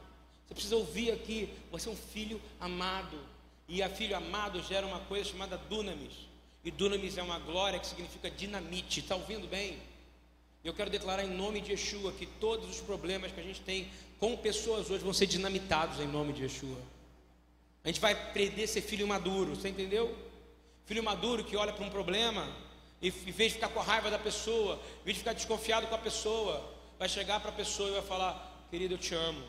[0.47, 3.19] Você precisa ouvir aqui, você é um filho amado.
[3.67, 6.13] E a filho amado gera uma coisa chamada dunamis.
[6.63, 9.01] E dunamis é uma glória que significa dinamite.
[9.01, 9.81] Está ouvindo bem?
[10.67, 13.89] Eu quero declarar em nome de Yeshua que todos os problemas que a gente tem
[14.19, 16.81] com pessoas hoje vão ser dinamitados em nome de Yeshua.
[17.85, 20.13] A gente vai aprender a ser filho maduro, você entendeu?
[20.85, 22.53] Filho maduro que olha para um problema
[23.01, 25.87] e, em vez de ficar com a raiva da pessoa, em vez de ficar desconfiado
[25.87, 29.41] com a pessoa, vai chegar para a pessoa e vai falar: Querido, eu te amo,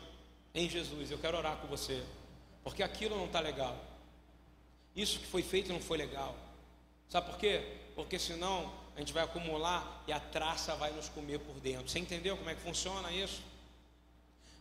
[0.54, 2.00] em Jesus, eu quero orar com você,
[2.62, 3.76] porque aquilo não está legal.
[4.94, 6.36] Isso que foi feito não foi legal.
[7.08, 7.60] Sabe por quê?
[7.96, 11.88] Porque senão a gente vai acumular e a traça vai nos comer por dentro.
[11.88, 13.40] Você entendeu como é que funciona isso?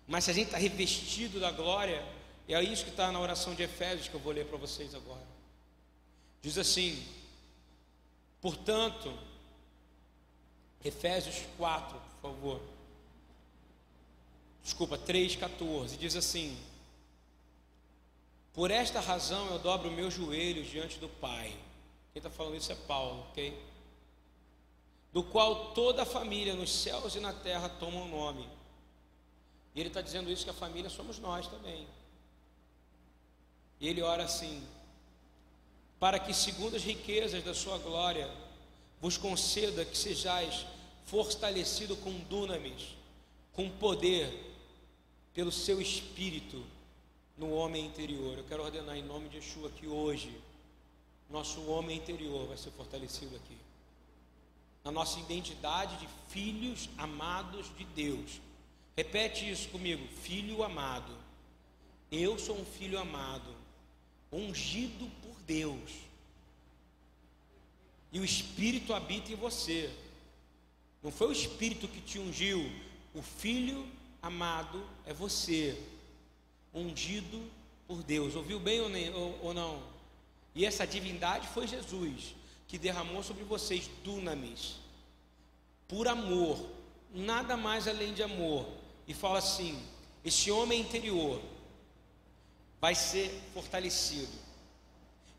[0.08, 2.06] Mas se a gente está revestido da glória,
[2.48, 5.26] é isso que está na oração de Efésios que eu vou ler para vocês agora.
[6.40, 7.04] Diz assim:
[8.40, 9.12] Portanto,
[10.86, 12.62] Efésios 4, por favor.
[14.64, 16.56] Desculpa, 3,14, diz assim:
[18.54, 21.48] Por esta razão eu dobro meus joelhos diante do Pai.
[22.14, 23.77] Quem está falando isso é Paulo, ok?
[25.18, 28.48] Do qual toda a família nos céus e na terra toma o nome.
[29.74, 31.88] E ele está dizendo isso que a família somos nós também.
[33.80, 34.64] E ele ora assim:
[36.00, 38.30] para que, segundo as riquezas da sua glória,
[39.02, 40.68] vos conceda que sejais
[41.06, 42.96] fortalecido com dunamis,
[43.54, 44.54] com poder,
[45.34, 46.64] pelo seu espírito
[47.36, 48.38] no homem interior.
[48.38, 50.40] Eu quero ordenar em nome de Yeshua que hoje
[51.28, 53.57] nosso homem interior vai ser fortalecido aqui.
[54.88, 58.40] A nossa identidade de filhos amados de Deus.
[58.96, 61.14] Repete isso comigo, filho amado.
[62.10, 63.54] Eu sou um filho amado,
[64.32, 65.92] ungido por Deus.
[68.14, 69.94] E o Espírito habita em você.
[71.04, 72.72] Não foi o Espírito que te ungiu,
[73.14, 73.86] o Filho
[74.22, 75.78] amado é você,
[76.74, 77.44] ungido
[77.86, 78.36] por Deus.
[78.36, 78.80] Ouviu bem
[79.42, 79.84] ou não?
[80.56, 82.34] E essa divindade foi Jesus,
[82.68, 84.76] que derramou sobre vocês dunamis,
[85.88, 86.70] por amor,
[87.14, 88.68] nada mais além de amor.
[89.08, 89.82] E fala assim:
[90.24, 91.42] esse homem interior
[92.82, 94.34] vai ser fortalecido.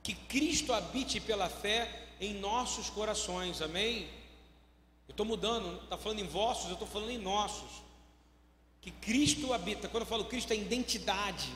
[0.02, 4.08] Que Cristo habite pela fé em nossos corações, amém?
[5.06, 7.82] Eu estou mudando, está falando em vossos, eu estou falando em nossos.
[8.80, 11.50] Que Cristo habita, quando eu falo Cristo, é identidade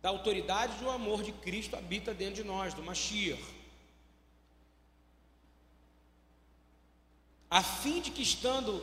[0.00, 3.42] da autoridade do amor de Cristo habita dentro de nós, do Mashiach.
[7.50, 8.82] A fim de que estando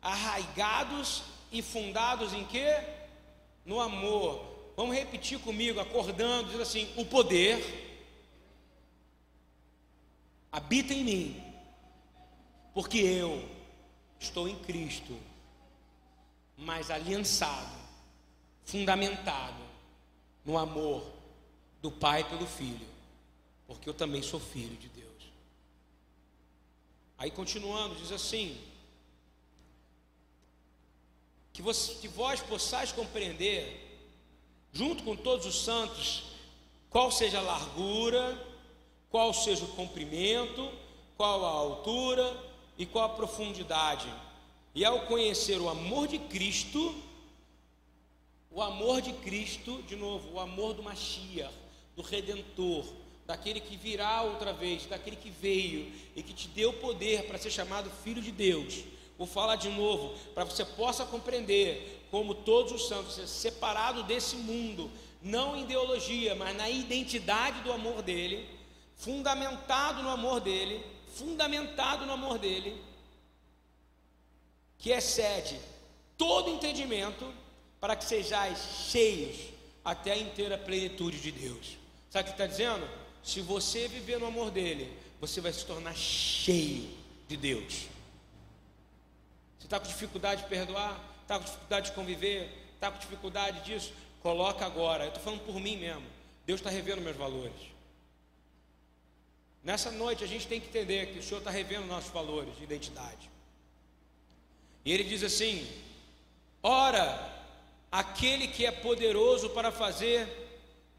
[0.00, 2.82] arraigados e fundados em quê?
[3.64, 4.72] No amor.
[4.76, 7.82] Vamos repetir comigo, acordando, dizendo assim: o poder
[10.52, 11.42] habita em mim,
[12.72, 13.48] porque eu
[14.20, 15.16] estou em Cristo,
[16.56, 17.76] mas aliançado,
[18.64, 19.62] fundamentado
[20.44, 21.04] no amor
[21.80, 22.86] do Pai pelo Filho,
[23.66, 25.03] porque eu também sou filho de Deus.
[27.24, 28.54] Aí continuando, diz assim:
[31.54, 33.98] que, você, que vós possais compreender,
[34.70, 36.24] junto com todos os santos,
[36.90, 38.38] qual seja a largura,
[39.08, 40.70] qual seja o comprimento,
[41.16, 42.36] qual a altura
[42.76, 44.12] e qual a profundidade.
[44.74, 46.94] E ao conhecer o amor de Cristo,
[48.50, 51.54] o amor de Cristo, de novo, o amor do Mashiach,
[51.96, 52.84] do Redentor,
[53.26, 57.50] daquele que virá outra vez, daquele que veio e que te deu poder para ser
[57.50, 58.84] chamado filho de Deus.
[59.16, 64.90] Vou falar de novo, para você possa compreender como todos os santos, separado desse mundo,
[65.22, 68.48] não em ideologia, mas na identidade do amor dele,
[68.96, 72.80] fundamentado no amor dele, fundamentado no amor dele,
[74.78, 75.58] que excede
[76.18, 77.32] todo entendimento
[77.80, 78.58] para que sejais
[78.90, 79.36] cheios
[79.84, 81.78] até a inteira plenitude de Deus.
[82.10, 83.03] Sabe o que está dizendo?
[83.24, 86.90] Se você viver no amor dele, você vai se tornar cheio
[87.26, 87.86] de Deus.
[89.58, 91.00] Você está com dificuldade de perdoar?
[91.22, 92.50] Está com dificuldade de conviver?
[92.74, 93.94] Está com dificuldade disso?
[94.22, 95.04] Coloca agora.
[95.04, 96.04] Eu estou falando por mim mesmo.
[96.44, 97.56] Deus está revendo meus valores.
[99.62, 102.64] Nessa noite a gente tem que entender que o Senhor está revendo nossos valores de
[102.64, 103.30] identidade.
[104.84, 105.66] E ele diz assim:
[106.62, 107.32] ora,
[107.90, 110.43] aquele que é poderoso para fazer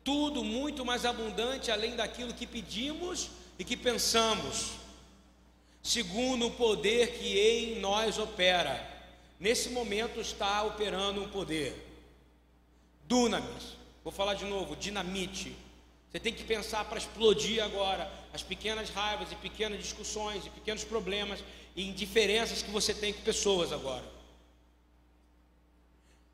[0.06, 4.74] tudo muito mais abundante além daquilo que pedimos e que pensamos,
[5.82, 8.88] segundo o poder que em nós opera.
[9.40, 11.74] Nesse momento está operando um poder.
[13.08, 15.56] Dunamis, vou falar de novo, dinamite.
[16.12, 20.84] Você tem que pensar para explodir agora as pequenas raivas e pequenas discussões e pequenos
[20.84, 21.44] problemas
[21.76, 24.06] e indiferenças que você tem com pessoas agora.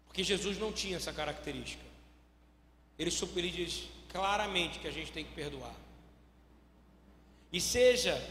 [0.07, 1.90] Porque Jesus não tinha essa característica.
[2.97, 5.75] Ele, ele diz claramente que a gente tem que perdoar.
[7.51, 8.21] E seja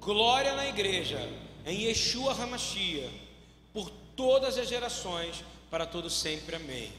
[0.00, 1.18] glória na igreja,
[1.64, 3.10] em Yeshua Hamashia,
[3.72, 6.56] por todas as gerações, para todos sempre.
[6.56, 6.92] Amém.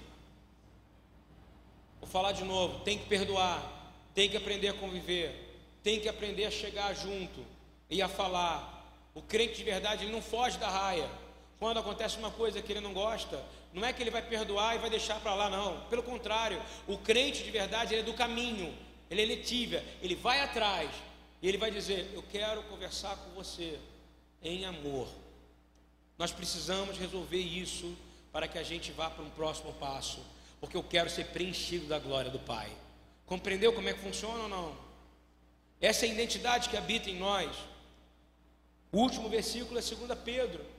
[1.99, 6.45] Vou falar de novo: tem que perdoar, tem que aprender a conviver, tem que aprender
[6.45, 7.45] a chegar junto
[7.89, 8.73] e a falar.
[9.13, 11.09] O crente de verdade, ele não foge da raia.
[11.57, 13.41] Quando acontece uma coisa que ele não gosta,
[13.75, 15.81] não é que ele vai perdoar e vai deixar para lá, não.
[15.89, 18.73] Pelo contrário, o crente de verdade ele é do caminho,
[19.11, 20.89] ele é letível, ele vai atrás
[21.41, 23.77] e ele vai dizer: Eu quero conversar com você
[24.41, 25.09] em amor.
[26.17, 27.93] Nós precisamos resolver isso
[28.31, 30.25] para que a gente vá para um próximo passo,
[30.61, 32.71] porque eu quero ser preenchido da glória do Pai.
[33.25, 34.77] Compreendeu como é que funciona ou não?
[35.81, 37.53] Essa é a identidade que habita em nós.
[38.89, 40.74] O último versículo é 2 Pedro.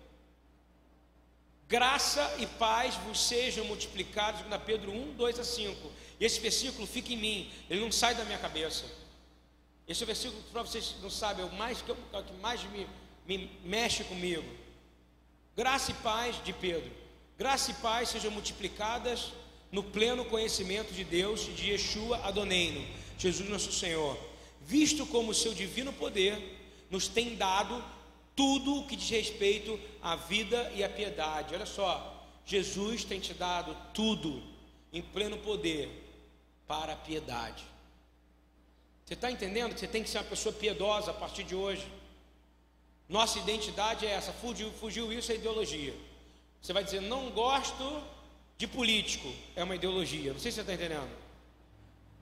[1.69, 5.93] Graça e paz vos sejam multiplicados, 2 Pedro 1, 2 a 5.
[6.21, 8.85] E esse versículo fica em mim, ele não sai da minha cabeça.
[9.89, 12.87] Esse versículo, para vocês não sabem, é o mais, que, é o que mais me,
[13.27, 14.45] me mexe comigo.
[15.57, 16.91] Graça e paz de Pedro.
[17.37, 19.33] Graça e paz sejam multiplicadas
[19.71, 22.87] no pleno conhecimento de Deus e de Yeshua Adoneino,
[23.19, 24.19] Jesus nosso Senhor,
[24.63, 26.41] visto como o seu divino poder
[26.91, 27.85] nos tem dado
[28.37, 31.55] tudo o que diz respeito à vida e à piedade.
[31.55, 34.43] Olha só, Jesus tem te dado tudo
[34.93, 35.91] em pleno poder
[36.69, 37.65] para a piedade.
[39.05, 41.87] Você está entendendo que você tem que ser uma pessoa piedosa a partir de hoje?
[43.09, 44.33] Nossa identidade é essa.
[44.33, 45.95] Fugiu, fugiu isso é ideologia.
[46.61, 48.03] Você vai dizer, não gosto
[48.59, 49.33] de político.
[49.55, 50.33] É uma ideologia.
[50.33, 51.11] Não sei se você está entendendo.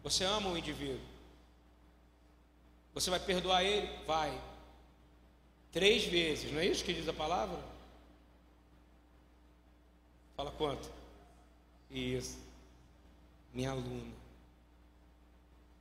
[0.02, 1.00] Você ama o indivíduo.
[2.92, 3.88] Você vai perdoar ele?
[4.06, 4.38] Vai.
[5.74, 7.58] Três vezes, não é isso que diz a palavra?
[10.36, 10.88] Fala quanto?
[11.90, 12.38] Isso.
[13.52, 14.14] Minha aluna.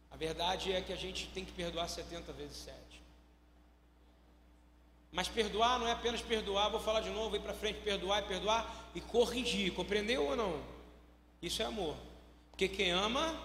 [0.09, 2.75] A verdade é que a gente tem que perdoar 70 vezes 7.
[5.11, 8.27] Mas perdoar não é apenas perdoar, vou falar de novo, ir para frente, perdoar e
[8.27, 9.75] perdoar e corrigir.
[9.75, 10.59] Compreendeu ou não?
[11.39, 11.95] Isso é amor.
[12.49, 13.39] Porque quem ama,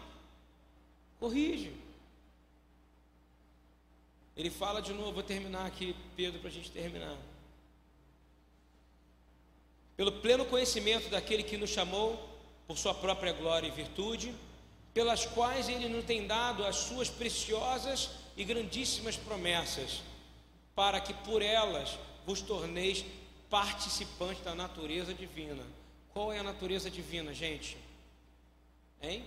[1.21, 1.88] corrige.
[4.39, 7.17] Ele fala de novo, vou terminar aqui, Pedro, para a gente terminar.
[9.97, 12.17] Pelo pleno conhecimento daquele que nos chamou
[12.65, 14.33] por sua própria glória e virtude,
[14.95, 20.03] pelas quais ele nos tem dado as suas preciosas e grandíssimas promessas,
[20.73, 23.05] para que por elas vos torneis
[23.51, 25.65] participantes da natureza divina.
[26.13, 27.77] Qual é a natureza divina, gente?
[29.03, 29.25] Hein?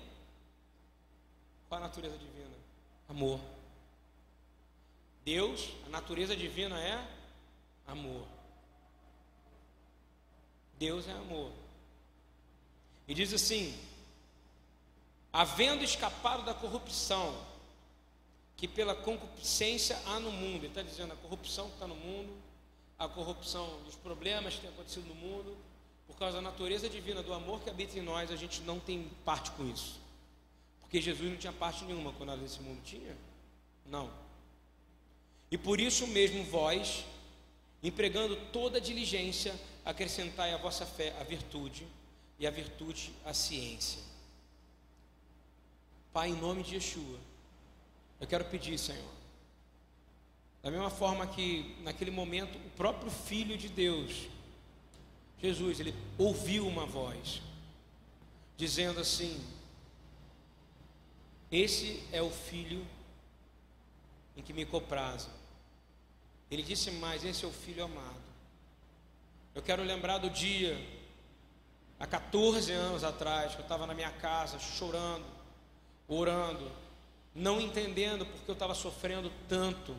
[1.67, 2.55] Qual a natureza divina?
[3.09, 3.41] Amor.
[5.23, 7.07] Deus, a natureza divina é
[7.87, 8.25] amor.
[10.77, 11.51] Deus é amor.
[13.07, 13.77] E diz assim:
[15.31, 17.51] havendo escapado da corrupção
[18.61, 20.57] que pela concupiscência há no mundo.
[20.57, 22.31] Ele está dizendo a corrupção que está no mundo,
[22.99, 25.57] a corrupção dos problemas que tem acontecido no mundo,
[26.05, 29.09] por causa da natureza divina do amor que habita em nós, a gente não tem
[29.25, 29.99] parte com isso.
[30.79, 33.17] Porque Jesus não tinha parte nenhuma quando era nesse mundo, tinha?
[33.83, 34.11] Não.
[35.51, 37.05] E por isso mesmo vós,
[37.83, 41.85] empregando toda a diligência, acrescentai à vossa fé a virtude,
[42.39, 43.99] e a virtude a ciência
[46.13, 47.19] Pai, em nome de Yeshua,
[48.19, 49.11] eu quero pedir, Senhor,
[50.61, 54.27] da mesma forma que naquele momento o próprio Filho de Deus,
[55.41, 57.41] Jesus, ele ouviu uma voz
[58.57, 59.41] dizendo assim:
[61.49, 62.85] Esse é o Filho
[64.35, 65.29] em que me comprazo.
[66.51, 68.21] Ele disse mais: Esse é o Filho amado.
[69.55, 70.77] Eu quero lembrar do dia,
[71.99, 75.41] há 14 anos atrás, que eu estava na minha casa chorando
[76.13, 76.69] orando,
[77.33, 79.95] não entendendo porque eu estava sofrendo tanto,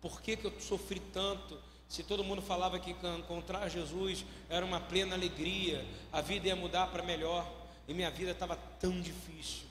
[0.00, 1.58] por que, que eu sofri tanto,
[1.88, 6.88] se todo mundo falava que encontrar Jesus era uma plena alegria, a vida ia mudar
[6.88, 7.48] para melhor,
[7.86, 9.64] e minha vida estava tão difícil,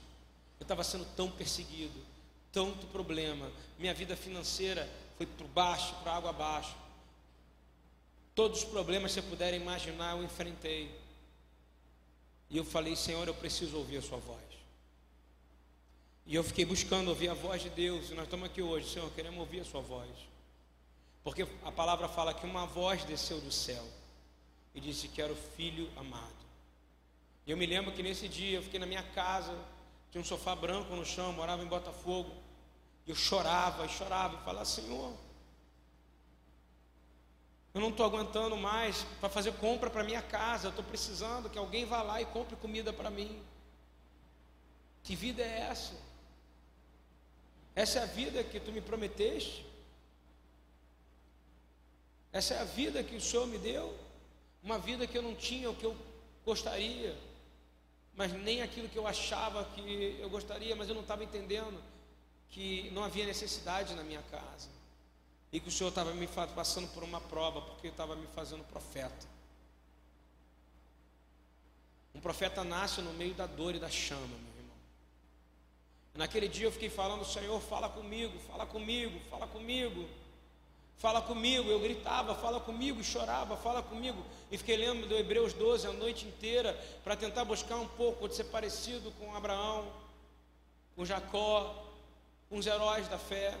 [0.58, 2.00] eu estava sendo tão perseguido,
[2.50, 6.74] tanto problema, minha vida financeira foi para baixo, para água abaixo,
[8.34, 10.94] todos os problemas que você puder imaginar eu enfrentei,
[12.48, 14.40] e eu falei, Senhor, eu preciso ouvir a Sua voz.
[16.26, 19.10] E eu fiquei buscando ouvir a voz de Deus, e nós estamos aqui hoje, Senhor,
[19.12, 20.10] queremos ouvir a Sua voz.
[21.24, 23.84] Porque a palavra fala que uma voz desceu do céu
[24.74, 26.46] e disse que era o filho amado.
[27.46, 29.56] E eu me lembro que nesse dia eu fiquei na minha casa,
[30.10, 32.30] tinha um sofá branco no chão, morava em Botafogo,
[33.06, 35.14] eu chorava e chorava e falava: Senhor,
[37.72, 41.58] eu não estou aguentando mais para fazer compra para minha casa, eu estou precisando que
[41.58, 43.40] alguém vá lá e compre comida para mim.
[45.02, 45.94] Que vida é essa?
[47.74, 49.64] Essa é a vida que tu me prometeste?
[52.32, 53.96] Essa é a vida que o Senhor me deu?
[54.62, 55.96] Uma vida que eu não tinha o que eu
[56.44, 57.16] gostaria,
[58.14, 61.80] mas nem aquilo que eu achava que eu gostaria, mas eu não estava entendendo
[62.50, 64.68] que não havia necessidade na minha casa
[65.52, 69.26] e que o Senhor estava me passando por uma prova porque estava me fazendo profeta.
[72.14, 74.56] Um profeta nasce no meio da dor e da chama, meu
[76.16, 80.08] Naquele dia eu fiquei falando, Senhor, fala comigo, fala comigo, fala comigo,
[80.96, 81.68] fala comigo.
[81.68, 84.24] Eu gritava, fala comigo, chorava, fala comigo.
[84.50, 86.72] E fiquei lendo do Hebreus 12 a noite inteira
[87.04, 89.86] para tentar buscar um pouco de ser parecido com Abraão,
[90.94, 91.85] com Jacó,
[92.50, 93.58] os heróis da fé.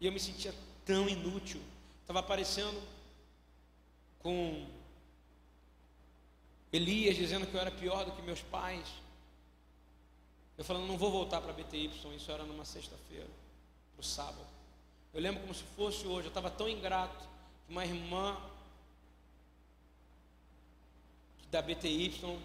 [0.00, 0.54] E eu me sentia
[0.84, 1.60] tão inútil.
[2.02, 2.80] Estava aparecendo
[4.20, 4.66] com
[6.72, 8.86] Elias dizendo que eu era pior do que meus pais.
[10.56, 13.28] Eu falando, não vou voltar para BTY, isso era numa sexta-feira,
[13.94, 14.46] para o sábado.
[15.12, 17.24] Eu lembro como se fosse hoje, eu estava tão ingrato
[17.66, 18.36] que uma irmã
[21.50, 22.40] da BTY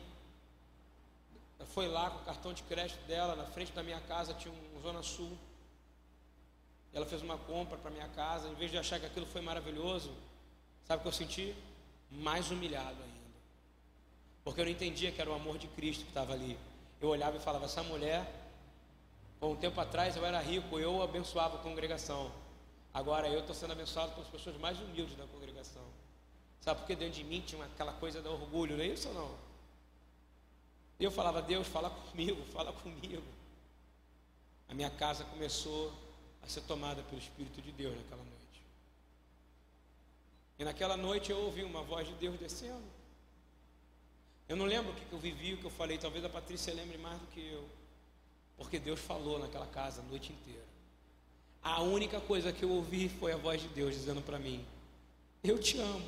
[1.66, 4.82] foi lá com o cartão de crédito dela, na frente da minha casa tinha um
[4.82, 5.38] Zona Sul.
[6.96, 10.14] Ela fez uma compra para minha casa, em vez de achar que aquilo foi maravilhoso,
[10.86, 11.54] sabe o que eu senti?
[12.10, 13.26] Mais humilhado ainda.
[14.46, 16.58] Porque eu não entendia que era o amor de Cristo que estava ali.
[17.02, 18.26] Eu olhava e falava, essa mulher,
[19.42, 22.32] um tempo atrás eu era rico, eu abençoava a congregação.
[22.94, 25.84] Agora eu estou sendo abençoado pelas pessoas mais humildes da congregação.
[26.62, 29.36] Sabe porque dentro de mim tinha aquela coisa do orgulho, não é isso ou não?
[30.98, 33.22] Eu falava, Deus, fala comigo, fala comigo.
[34.70, 35.92] A minha casa começou
[36.46, 38.36] a ser tomada pelo Espírito de Deus naquela noite.
[40.60, 42.84] E naquela noite eu ouvi uma voz de Deus descendo.
[44.48, 46.98] Eu não lembro o que eu vivi, o que eu falei, talvez a Patrícia lembre
[46.98, 47.68] mais do que eu.
[48.58, 50.64] Porque Deus falou naquela casa a noite inteira.
[51.64, 54.64] A única coisa que eu ouvi foi a voz de Deus dizendo para mim:
[55.44, 56.08] Eu te amo.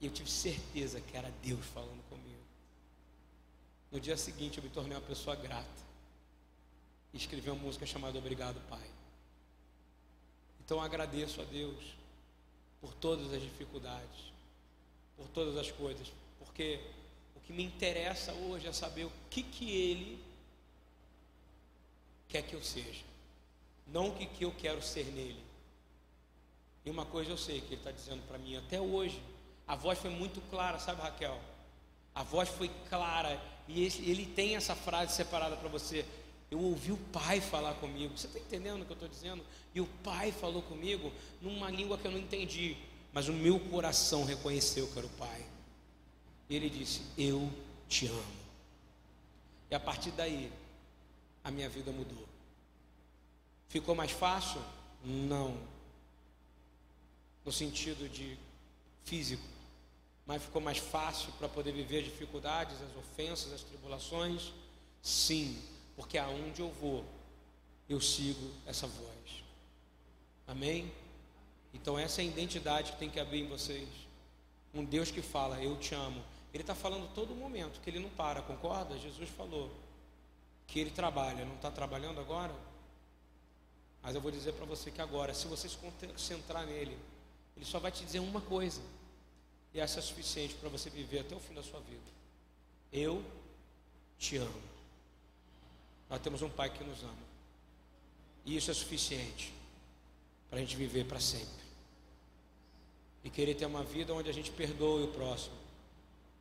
[0.00, 2.42] E eu tive certeza que era Deus falando comigo.
[3.90, 5.81] No dia seguinte eu me tornei uma pessoa grata.
[7.12, 8.86] E escrevi uma música chamada Obrigado, Pai.
[10.64, 11.94] Então agradeço a Deus
[12.80, 14.32] por todas as dificuldades,
[15.16, 16.80] por todas as coisas, porque
[17.36, 20.24] o que me interessa hoje é saber o que que Ele
[22.28, 23.04] quer que eu seja,
[23.86, 25.42] não o que, que eu quero ser nele.
[26.84, 29.22] E uma coisa eu sei que Ele está dizendo para mim até hoje,
[29.66, 31.38] a voz foi muito clara, sabe Raquel?
[32.14, 36.04] A voz foi clara e ele tem essa frase separada para você.
[36.52, 38.14] Eu ouvi o Pai falar comigo.
[38.14, 39.42] Você está entendendo o que eu estou dizendo?
[39.74, 42.76] E o Pai falou comigo numa língua que eu não entendi,
[43.10, 45.46] mas o meu coração reconheceu que era o Pai.
[46.50, 47.50] E ele disse: Eu
[47.88, 48.42] te amo.
[49.70, 50.52] E a partir daí,
[51.42, 52.28] a minha vida mudou.
[53.70, 54.60] Ficou mais fácil?
[55.02, 55.56] Não.
[57.46, 58.36] No sentido de
[59.04, 59.42] físico.
[60.26, 64.52] Mas ficou mais fácil para poder viver as dificuldades, as ofensas, as tribulações?
[65.00, 67.04] Sim porque aonde eu vou,
[67.88, 69.44] eu sigo essa voz.
[70.46, 70.92] Amém?
[71.72, 73.88] Então essa é a identidade que tem que abrir em vocês.
[74.74, 76.22] Um Deus que fala, eu te amo.
[76.52, 78.98] Ele está falando todo momento, que ele não para, concorda?
[78.98, 79.70] Jesus falou
[80.66, 82.54] que ele trabalha, não está trabalhando agora?
[84.02, 86.98] Mas eu vou dizer para você que agora, se você se concentrar nele,
[87.56, 88.80] ele só vai te dizer uma coisa,
[89.72, 92.02] e essa é suficiente para você viver até o fim da sua vida:
[92.92, 93.24] Eu
[94.18, 94.71] te amo.
[96.12, 97.32] Nós temos um Pai que nos ama.
[98.44, 99.50] E isso é suficiente
[100.50, 101.64] para a gente viver para sempre.
[103.24, 105.56] E querer ter uma vida onde a gente perdoe o próximo.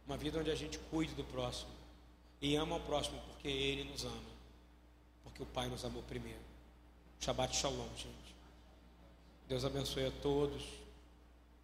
[0.06, 1.72] Uma vida onde a gente cuide do próximo.
[2.42, 4.32] E ama o próximo porque Ele nos ama.
[5.24, 6.42] Porque o Pai nos amou primeiro.
[7.22, 8.36] Shabbat Shalom, gente.
[9.48, 10.64] Deus abençoe a todos.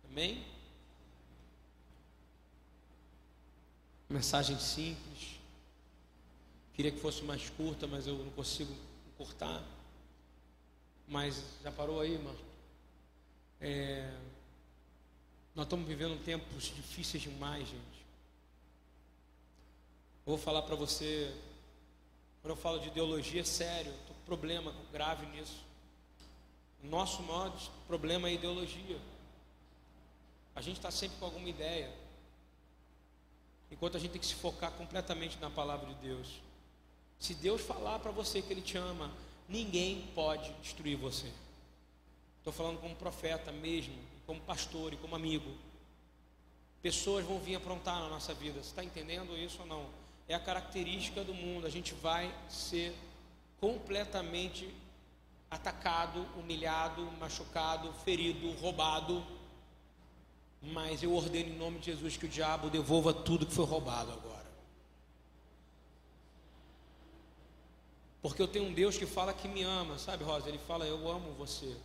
[0.09, 0.45] Amém?
[4.07, 5.36] Mensagem simples.
[6.77, 8.71] Queria que fosse mais curta, mas eu não consigo
[9.17, 9.63] cortar.
[11.07, 12.35] Mas já parou aí, irmão?
[13.59, 14.15] É,
[15.55, 18.05] nós estamos vivendo tempos difíceis demais, gente.
[20.23, 21.35] Eu vou falar para você,
[22.43, 25.65] quando eu falo de ideologia, é sério, estou com problema grave nisso.
[26.83, 27.57] O nosso maior
[27.87, 29.01] problema é ideologia.
[30.55, 31.91] A gente está sempre com alguma ideia.
[33.71, 36.46] Enquanto a gente tem que se focar completamente na palavra de Deus.
[37.19, 39.11] Se Deus falar para você que Ele te ama,
[39.49, 41.31] ninguém pode destruir você.
[42.37, 43.95] Estou falando como profeta mesmo,
[44.25, 45.51] como pastor e como amigo.
[46.81, 48.61] Pessoas vão vir aprontar na nossa vida.
[48.61, 49.85] Você está entendendo isso ou não?
[50.27, 51.65] É a característica do mundo.
[51.65, 52.95] A gente vai ser
[53.59, 54.73] completamente
[55.49, 59.25] atacado, humilhado, machucado, ferido, roubado.
[60.61, 64.11] Mas eu ordeno em nome de Jesus que o diabo devolva tudo que foi roubado
[64.11, 64.36] agora.
[68.27, 70.49] Porque eu tenho um Deus que fala que me ama, sabe, Rosa?
[70.49, 71.77] Ele fala, eu amo você.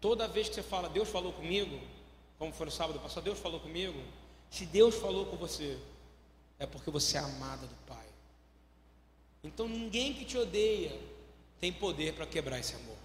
[0.00, 1.80] Toda vez que você fala, Deus falou comigo,
[2.38, 4.00] como foi no sábado passado, Deus falou comigo.
[4.48, 5.76] Se Deus falou com você,
[6.56, 8.06] é porque você é amada do Pai.
[9.42, 10.96] Então ninguém que te odeia
[11.58, 12.96] tem poder para quebrar esse amor.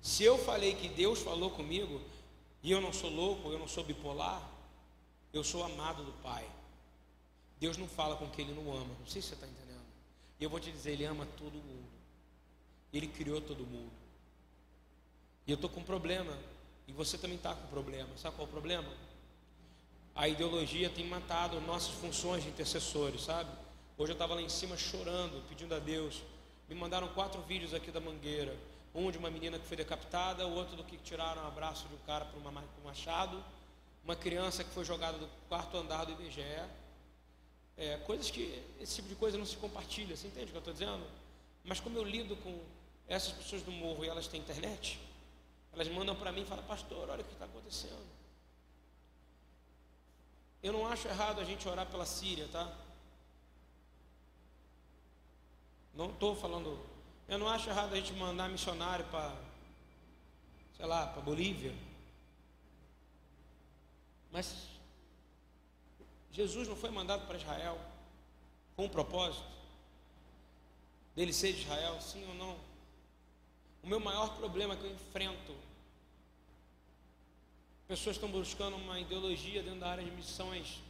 [0.00, 2.00] Se eu falei que Deus falou comigo,
[2.62, 4.48] e eu não sou louco, eu não sou bipolar,
[5.32, 6.48] eu sou amado do Pai.
[7.58, 8.94] Deus não fala com quem Ele não ama.
[9.00, 9.65] Não sei se você está entendendo.
[10.38, 11.88] E eu vou te dizer, Ele ama todo mundo.
[12.92, 13.92] Ele criou todo mundo.
[15.46, 16.36] E eu estou com um problema.
[16.86, 18.10] E você também está com problema.
[18.16, 18.88] Sabe qual é o problema?
[20.14, 23.50] A ideologia tem matado nossas funções de intercessores, sabe?
[23.98, 26.22] Hoje eu estava lá em cima chorando, pedindo a Deus.
[26.68, 28.56] Me mandaram quatro vídeos aqui da mangueira.
[28.94, 31.94] Um de uma menina que foi decapitada, o outro do que tiraram um abraço de
[31.94, 33.42] um cara por um machado.
[34.04, 36.62] Uma criança que foi jogada do quarto andar do IBGE
[37.76, 40.58] é, coisas que esse tipo de coisa não se compartilha, você entende o que eu
[40.58, 41.06] estou dizendo?
[41.64, 42.58] Mas como eu lido com
[43.06, 44.98] essas pessoas do morro e elas têm internet,
[45.72, 48.06] elas mandam para mim e falam, pastor, olha o que está acontecendo.
[50.62, 52.74] Eu não acho errado a gente orar pela Síria, tá?
[55.94, 56.78] Não estou falando.
[57.28, 59.34] Eu não acho errado a gente mandar missionário para,
[60.76, 61.74] sei lá, para Bolívia.
[64.32, 64.75] Mas
[66.36, 67.78] Jesus não foi mandado para Israel
[68.76, 69.56] com um propósito
[71.14, 72.58] dele ser de Israel, sim ou não?
[73.82, 75.56] O meu maior problema que eu enfrento
[77.88, 80.82] Pessoas estão buscando uma ideologia dentro da área de missões.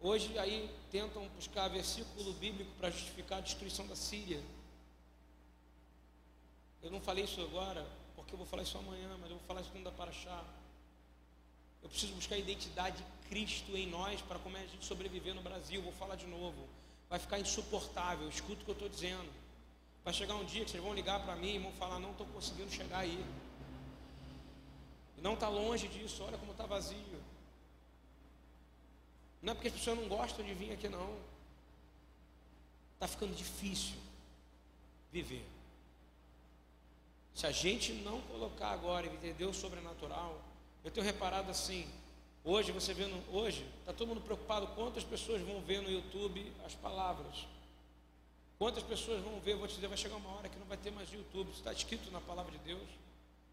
[0.00, 4.40] Hoje aí tentam buscar versículo bíblico para justificar a destruição da Síria.
[6.80, 9.60] Eu não falei isso agora, porque eu vou falar isso amanhã, mas eu vou falar
[9.60, 10.61] isso quando dá para achar.
[11.82, 15.34] Eu preciso buscar a identidade de Cristo em nós para como é a gente sobreviver
[15.34, 15.82] no Brasil.
[15.82, 16.68] Vou falar de novo.
[17.10, 18.28] Vai ficar insuportável.
[18.28, 19.30] Escuta o que eu estou dizendo.
[20.04, 22.26] Vai chegar um dia que vocês vão ligar para mim e vão falar: não estou
[22.26, 23.24] conseguindo chegar aí.
[25.18, 27.22] Não está longe disso, olha como está vazio.
[29.40, 31.16] Não é porque as pessoas não gostam de vir aqui, não.
[32.94, 33.96] Está ficando difícil
[35.12, 35.44] viver.
[37.34, 40.40] Se a gente não colocar agora e entender o sobrenatural,
[40.84, 41.88] eu tenho reparado assim,
[42.44, 46.74] hoje você vendo, hoje, está todo mundo preocupado quantas pessoas vão ver no YouTube as
[46.74, 47.46] palavras.
[48.58, 50.90] Quantas pessoas vão ver, vou te dizer, vai chegar uma hora que não vai ter
[50.90, 52.88] mais YouTube, está escrito na palavra de Deus,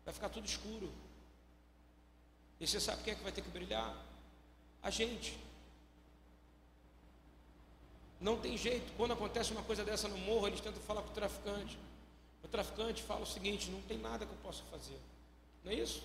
[0.05, 0.91] vai ficar tudo escuro.
[2.59, 3.95] E você sabe quem é que vai ter que brilhar?
[4.83, 5.37] A gente.
[8.19, 8.91] Não tem jeito.
[8.97, 11.77] Quando acontece uma coisa dessa no morro, eles tentam falar com o traficante.
[12.43, 14.99] O traficante fala o seguinte: não tem nada que eu possa fazer.
[15.63, 16.03] Não é isso?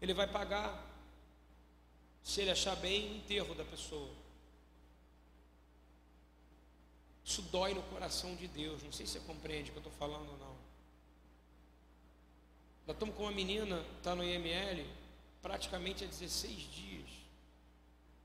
[0.00, 0.84] Ele vai pagar,
[2.22, 4.10] se ele achar bem, o enterro da pessoa.
[7.24, 8.82] Isso dói no coração de Deus.
[8.82, 10.56] Não sei se você compreende o que eu estou falando ou não.
[12.86, 14.86] Nós estamos com uma menina, está no IML,
[15.42, 17.08] praticamente há 16 dias.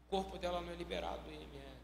[0.05, 1.77] O corpo dela não é liberado do IML.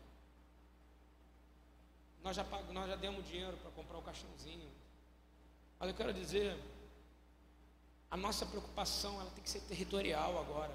[2.23, 2.71] Nós já, pag...
[2.71, 4.69] nós já demos dinheiro para comprar o caixãozinho.
[5.79, 6.59] Mas eu quero dizer,
[8.09, 10.73] a nossa preocupação ela tem que ser territorial agora.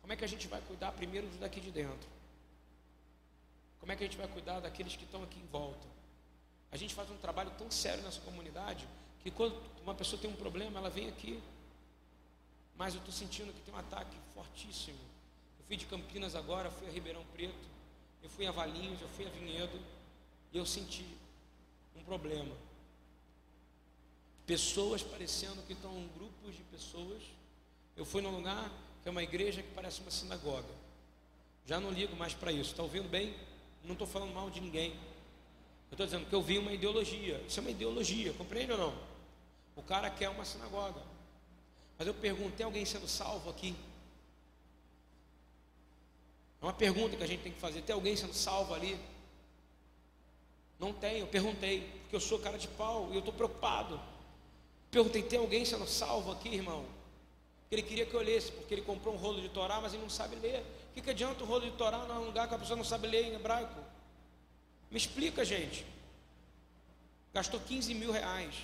[0.00, 2.08] Como é que a gente vai cuidar primeiro dos daqui de dentro?
[3.78, 5.86] Como é que a gente vai cuidar daqueles que estão aqui em volta?
[6.72, 8.86] A gente faz um trabalho tão sério nessa comunidade
[9.20, 11.42] que quando uma pessoa tem um problema, ela vem aqui
[12.80, 14.96] mas eu estou sentindo que tem um ataque fortíssimo.
[15.58, 17.68] Eu fui de Campinas agora, fui a Ribeirão Preto,
[18.22, 19.78] eu fui a Valinhos, eu fui a Vinhedo,
[20.50, 21.04] e eu senti
[21.94, 22.56] um problema.
[24.50, 27.22] Pessoas parecendo que estão grupos de pessoas.
[27.96, 28.68] Eu fui num lugar
[29.00, 30.74] que é uma igreja que parece uma sinagoga.
[31.64, 32.72] Já não ligo mais para isso.
[32.72, 33.32] Está ouvindo bem?
[33.84, 34.90] Não estou falando mal de ninguém.
[35.88, 37.40] Eu estou dizendo que eu vi uma ideologia.
[37.46, 38.98] Isso é uma ideologia, compreende ou não?
[39.76, 41.00] O cara quer uma sinagoga.
[41.96, 43.76] Mas eu pergunto: tem alguém sendo salvo aqui?
[46.60, 48.98] É uma pergunta que a gente tem que fazer: tem alguém sendo salvo ali?
[50.76, 54.09] Não tem, eu perguntei, porque eu sou cara de pau e eu estou preocupado.
[54.90, 56.84] Perguntei: tem alguém sendo salvo aqui, irmão?
[57.70, 60.10] Ele queria que eu lesse, porque ele comprou um rolo de Torá, mas ele não
[60.10, 60.60] sabe ler.
[60.90, 63.06] O que, que adianta um rolo de Torá num lugar que a pessoa não sabe
[63.06, 63.80] ler em hebraico?
[64.90, 65.86] Me explica, gente.
[67.32, 68.54] Gastou 15 mil reais.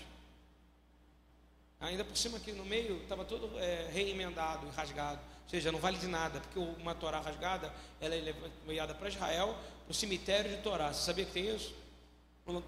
[1.78, 5.20] Ainda por cima aqui no meio estava todo é, reemendado e rasgado.
[5.44, 9.56] Ou seja, não vale de nada, porque uma Torá rasgada ela é enviada para Israel,
[9.84, 10.92] para o cemitério de Torá.
[10.92, 11.72] Você sabia que tem isso?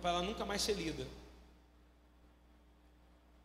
[0.00, 1.04] Para ela nunca mais ser lida.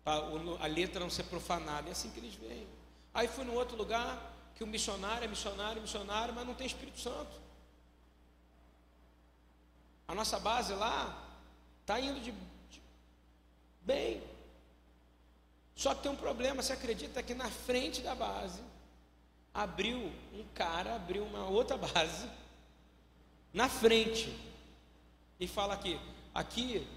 [0.06, 1.90] A letra não ser profanada.
[1.90, 2.68] É assim que eles veem.
[3.14, 7.00] Aí fui no outro lugar que o missionário é missionário, missionário, mas não tem Espírito
[7.00, 7.42] Santo.
[10.08, 11.28] A nossa base lá
[11.82, 12.82] está indo de, de
[13.82, 14.22] bem,
[15.76, 18.62] só que tem um problema, você acredita que na frente da base
[19.54, 22.30] abriu um cara, abriu uma outra base
[23.54, 24.36] na frente
[25.40, 26.00] e fala aqui,
[26.34, 26.88] aqui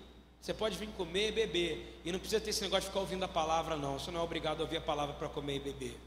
[0.47, 3.25] você pode vir comer e beber e não precisa ter esse negócio de ficar ouvindo
[3.25, 5.99] a palavra não, você não é obrigado a ouvir a palavra para comer e beber.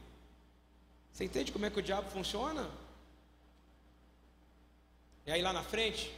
[1.11, 2.71] Você entende como é que o diabo funciona?
[5.25, 6.09] E aí lá na frente,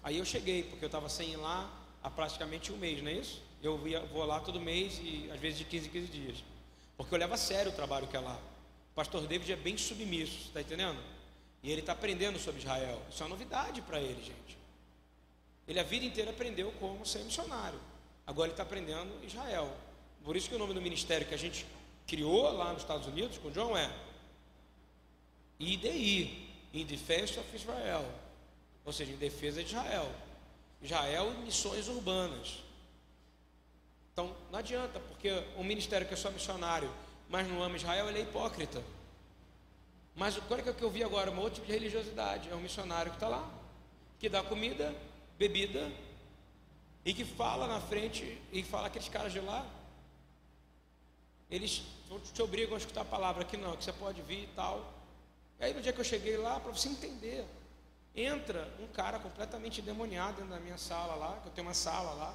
[0.00, 1.68] aí eu cheguei, porque eu estava sem ir lá
[2.04, 3.42] há praticamente um mês, não é isso?
[3.60, 3.80] Eu
[4.12, 6.44] vou lá todo mês e às vezes de 15 em 15 dias.
[6.96, 8.38] Porque eu levo a sério o trabalho que é lá.
[8.92, 11.02] O pastor David é bem submisso, está entendendo?
[11.64, 13.02] E ele está aprendendo sobre Israel.
[13.10, 14.63] Isso é uma novidade para ele, gente.
[15.66, 17.80] Ele a vida inteira aprendeu como ser missionário.
[18.26, 19.74] Agora ele está aprendendo Israel.
[20.22, 21.66] Por isso que o nome do ministério que a gente
[22.06, 23.90] criou lá nos Estados Unidos com o John é
[25.58, 28.04] IDI, In Defense of Israel.
[28.84, 30.10] Ou seja, em defesa de Israel.
[30.82, 32.58] Israel e missões urbanas.
[34.12, 36.90] Então, não adianta, porque um ministério que é só missionário,
[37.28, 38.82] mas não ama Israel, ele é hipócrita.
[40.14, 41.30] Mas qual é que eu vi agora?
[41.30, 42.48] Um outro tipo de religiosidade.
[42.48, 43.48] É um missionário que está lá,
[44.18, 44.94] que dá comida,
[45.38, 45.90] bebida,
[47.04, 49.66] e que fala na frente, e fala aqueles caras de lá,
[51.50, 51.82] eles
[52.32, 54.92] te obrigam a escutar a palavra aqui não, que você pode vir e tal.
[55.60, 57.44] E aí no dia que eu cheguei lá, para você entender,
[58.14, 62.12] entra um cara completamente endemoniado dentro da minha sala lá, que eu tenho uma sala
[62.14, 62.34] lá.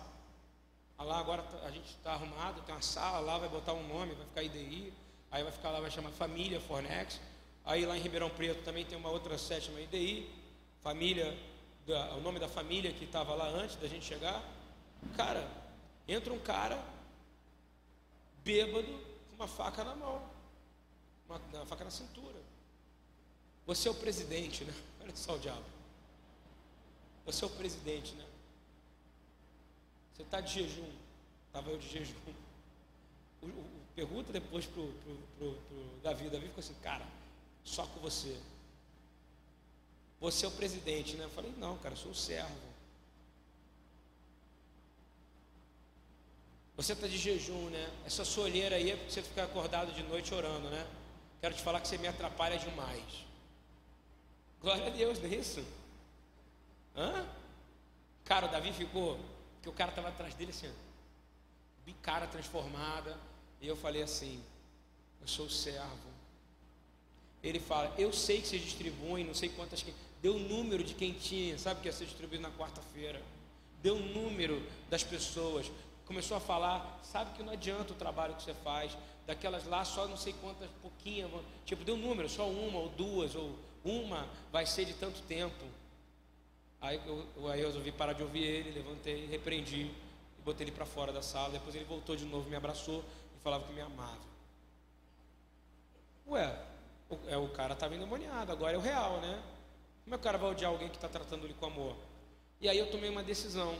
[0.97, 3.87] Ah, lá agora tá, a gente está arrumado, tem uma sala lá, vai botar um
[3.87, 4.93] nome, vai ficar IDI,
[5.31, 7.19] aí vai ficar lá, vai chamar Família Fornex.
[7.63, 10.29] Aí lá em Ribeirão Preto também tem uma outra sétima IDI,
[10.81, 11.37] família,
[11.89, 14.41] da, o nome da família que estava lá antes da gente chegar.
[15.17, 15.45] Cara,
[16.07, 16.81] entra um cara
[18.43, 18.87] bêbado
[19.27, 20.21] com uma faca na mão,
[21.27, 22.37] uma, uma faca na cintura.
[23.65, 24.73] Você é o presidente, né?
[25.01, 25.65] Olha só o diabo.
[27.25, 28.25] Você é o presidente, né?
[30.13, 30.91] Você está de jejum.
[31.47, 32.15] Estava eu de jejum.
[33.41, 36.29] O, o, pergunta depois para o Davi.
[36.29, 37.05] Davi ficou assim, cara,
[37.63, 38.39] só com você.
[40.19, 41.25] Você é o presidente, né?
[41.25, 42.69] Eu falei, não, cara, eu sou o servo.
[46.75, 47.91] Você está de jejum, né?
[48.05, 50.87] Essa sua olheira aí é porque você fica acordado de noite orando, né?
[51.41, 53.25] Quero te falar que você me atrapalha demais.
[54.61, 55.65] Glória a Deus, não é?
[56.95, 57.25] Hã?
[58.25, 59.19] Cara, o Davi ficou,
[59.61, 60.71] que o cara estava atrás dele assim,
[62.01, 63.17] cara transformada.
[63.61, 64.43] E eu falei assim:
[65.21, 66.09] Eu sou servo.
[67.43, 69.85] Ele fala: Eu sei que vocês distribuem, não sei quantas.
[70.21, 73.21] Deu o número de quem tinha, sabe que ia ser distribuído na quarta-feira.
[73.81, 75.71] Deu o número das pessoas
[76.09, 78.97] começou a falar, sabe que não adianta o trabalho que você faz,
[79.27, 81.29] daquelas lá só não sei quantas, pouquinhas,
[81.67, 83.55] tipo, deu um número, só uma ou duas, ou
[83.85, 85.63] uma vai ser de tanto tempo.
[86.81, 89.91] Aí eu, aí eu resolvi parar de ouvir ele, levantei, repreendi
[90.39, 91.51] e botei ele para fora da sala.
[91.51, 93.05] Depois ele voltou de novo, me abraçou
[93.37, 94.17] e falava que me amava.
[96.27, 96.59] Ué,
[97.07, 99.43] o, é, o cara estava endemoniado, agora é o real, né?
[100.09, 101.95] Como é que o cara vai odiar alguém que está tratando ele com amor?
[102.59, 103.77] E aí eu tomei uma decisão.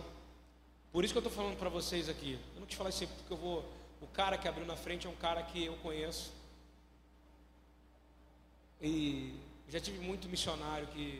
[0.91, 2.37] Por isso que eu estou falando para vocês aqui.
[2.53, 3.65] Eu não te falar isso porque eu vou.
[3.99, 6.31] O cara que abriu na frente é um cara que eu conheço.
[8.79, 9.33] E
[9.69, 11.19] já tive muito missionário que.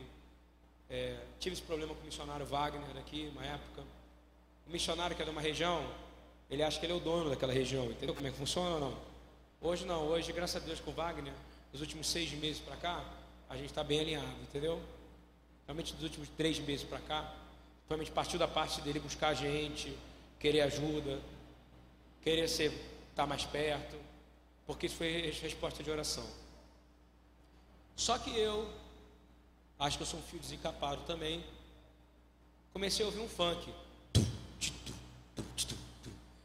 [0.92, 3.82] É, tive esse problema com o missionário Wagner aqui, uma época.
[4.68, 5.92] O missionário que é de uma região,
[6.52, 8.80] ele acha que ele é o dono daquela região, entendeu como é que funciona ou
[8.80, 8.98] não?
[9.60, 11.34] Hoje não, hoje, graças a Deus, com o Wagner,
[11.74, 13.04] nos últimos seis meses para cá,
[13.50, 14.80] a gente está bem alinhado, entendeu?
[15.70, 17.32] Realmente, dos últimos três meses para cá,
[17.90, 19.98] Provavelmente partiu da parte dele buscar a gente,
[20.40, 21.20] querer ajuda,
[22.22, 22.72] querer ser,
[23.10, 23.96] estar mais perto,
[24.68, 26.24] porque isso foi resposta de oração.
[27.96, 28.72] Só que eu,
[29.80, 31.44] acho que eu sou um fio desencapado também,
[32.72, 33.74] comecei a ouvir um funk.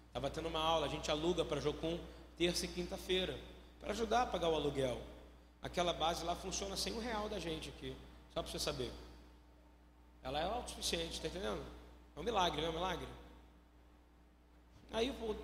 [0.07, 1.99] Estava tendo uma aula, a gente aluga para Jocum
[2.39, 3.39] terça e quinta-feira,
[3.81, 4.99] para ajudar a pagar o aluguel.
[5.61, 7.95] Aquela base lá funciona sem um real da gente aqui,
[8.33, 8.91] só para você saber.
[10.25, 11.62] Ela é autossuficiente, está entendendo?
[12.16, 13.07] É um milagre, não é um milagre?
[14.91, 15.37] Aí eu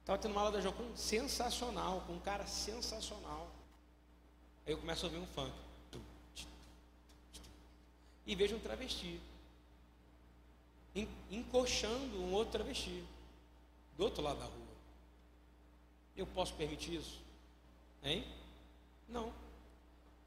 [0.00, 3.48] estava tendo uma aula da Jocum sensacional, com um cara sensacional.
[4.66, 5.54] Aí eu começo a ouvir um funk.
[8.26, 9.20] E vejo um travesti.
[11.30, 13.04] Encoxando um outro travesti.
[13.96, 14.70] Do outro lado da rua.
[16.16, 17.20] Eu posso permitir isso?
[18.02, 18.26] Hein?
[19.08, 19.32] Não.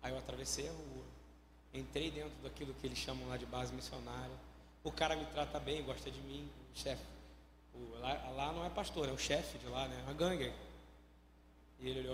[0.01, 1.02] Aí eu atravessei a rua.
[1.73, 4.35] Entrei dentro daquilo que eles chamam lá de base missionária.
[4.83, 7.03] O cara me trata bem, gosta de mim, chefe.
[7.99, 9.97] lá, lá, não é pastor, é o chefe de lá, né?
[9.99, 10.53] É uma gangue.
[11.79, 12.11] E ele olhou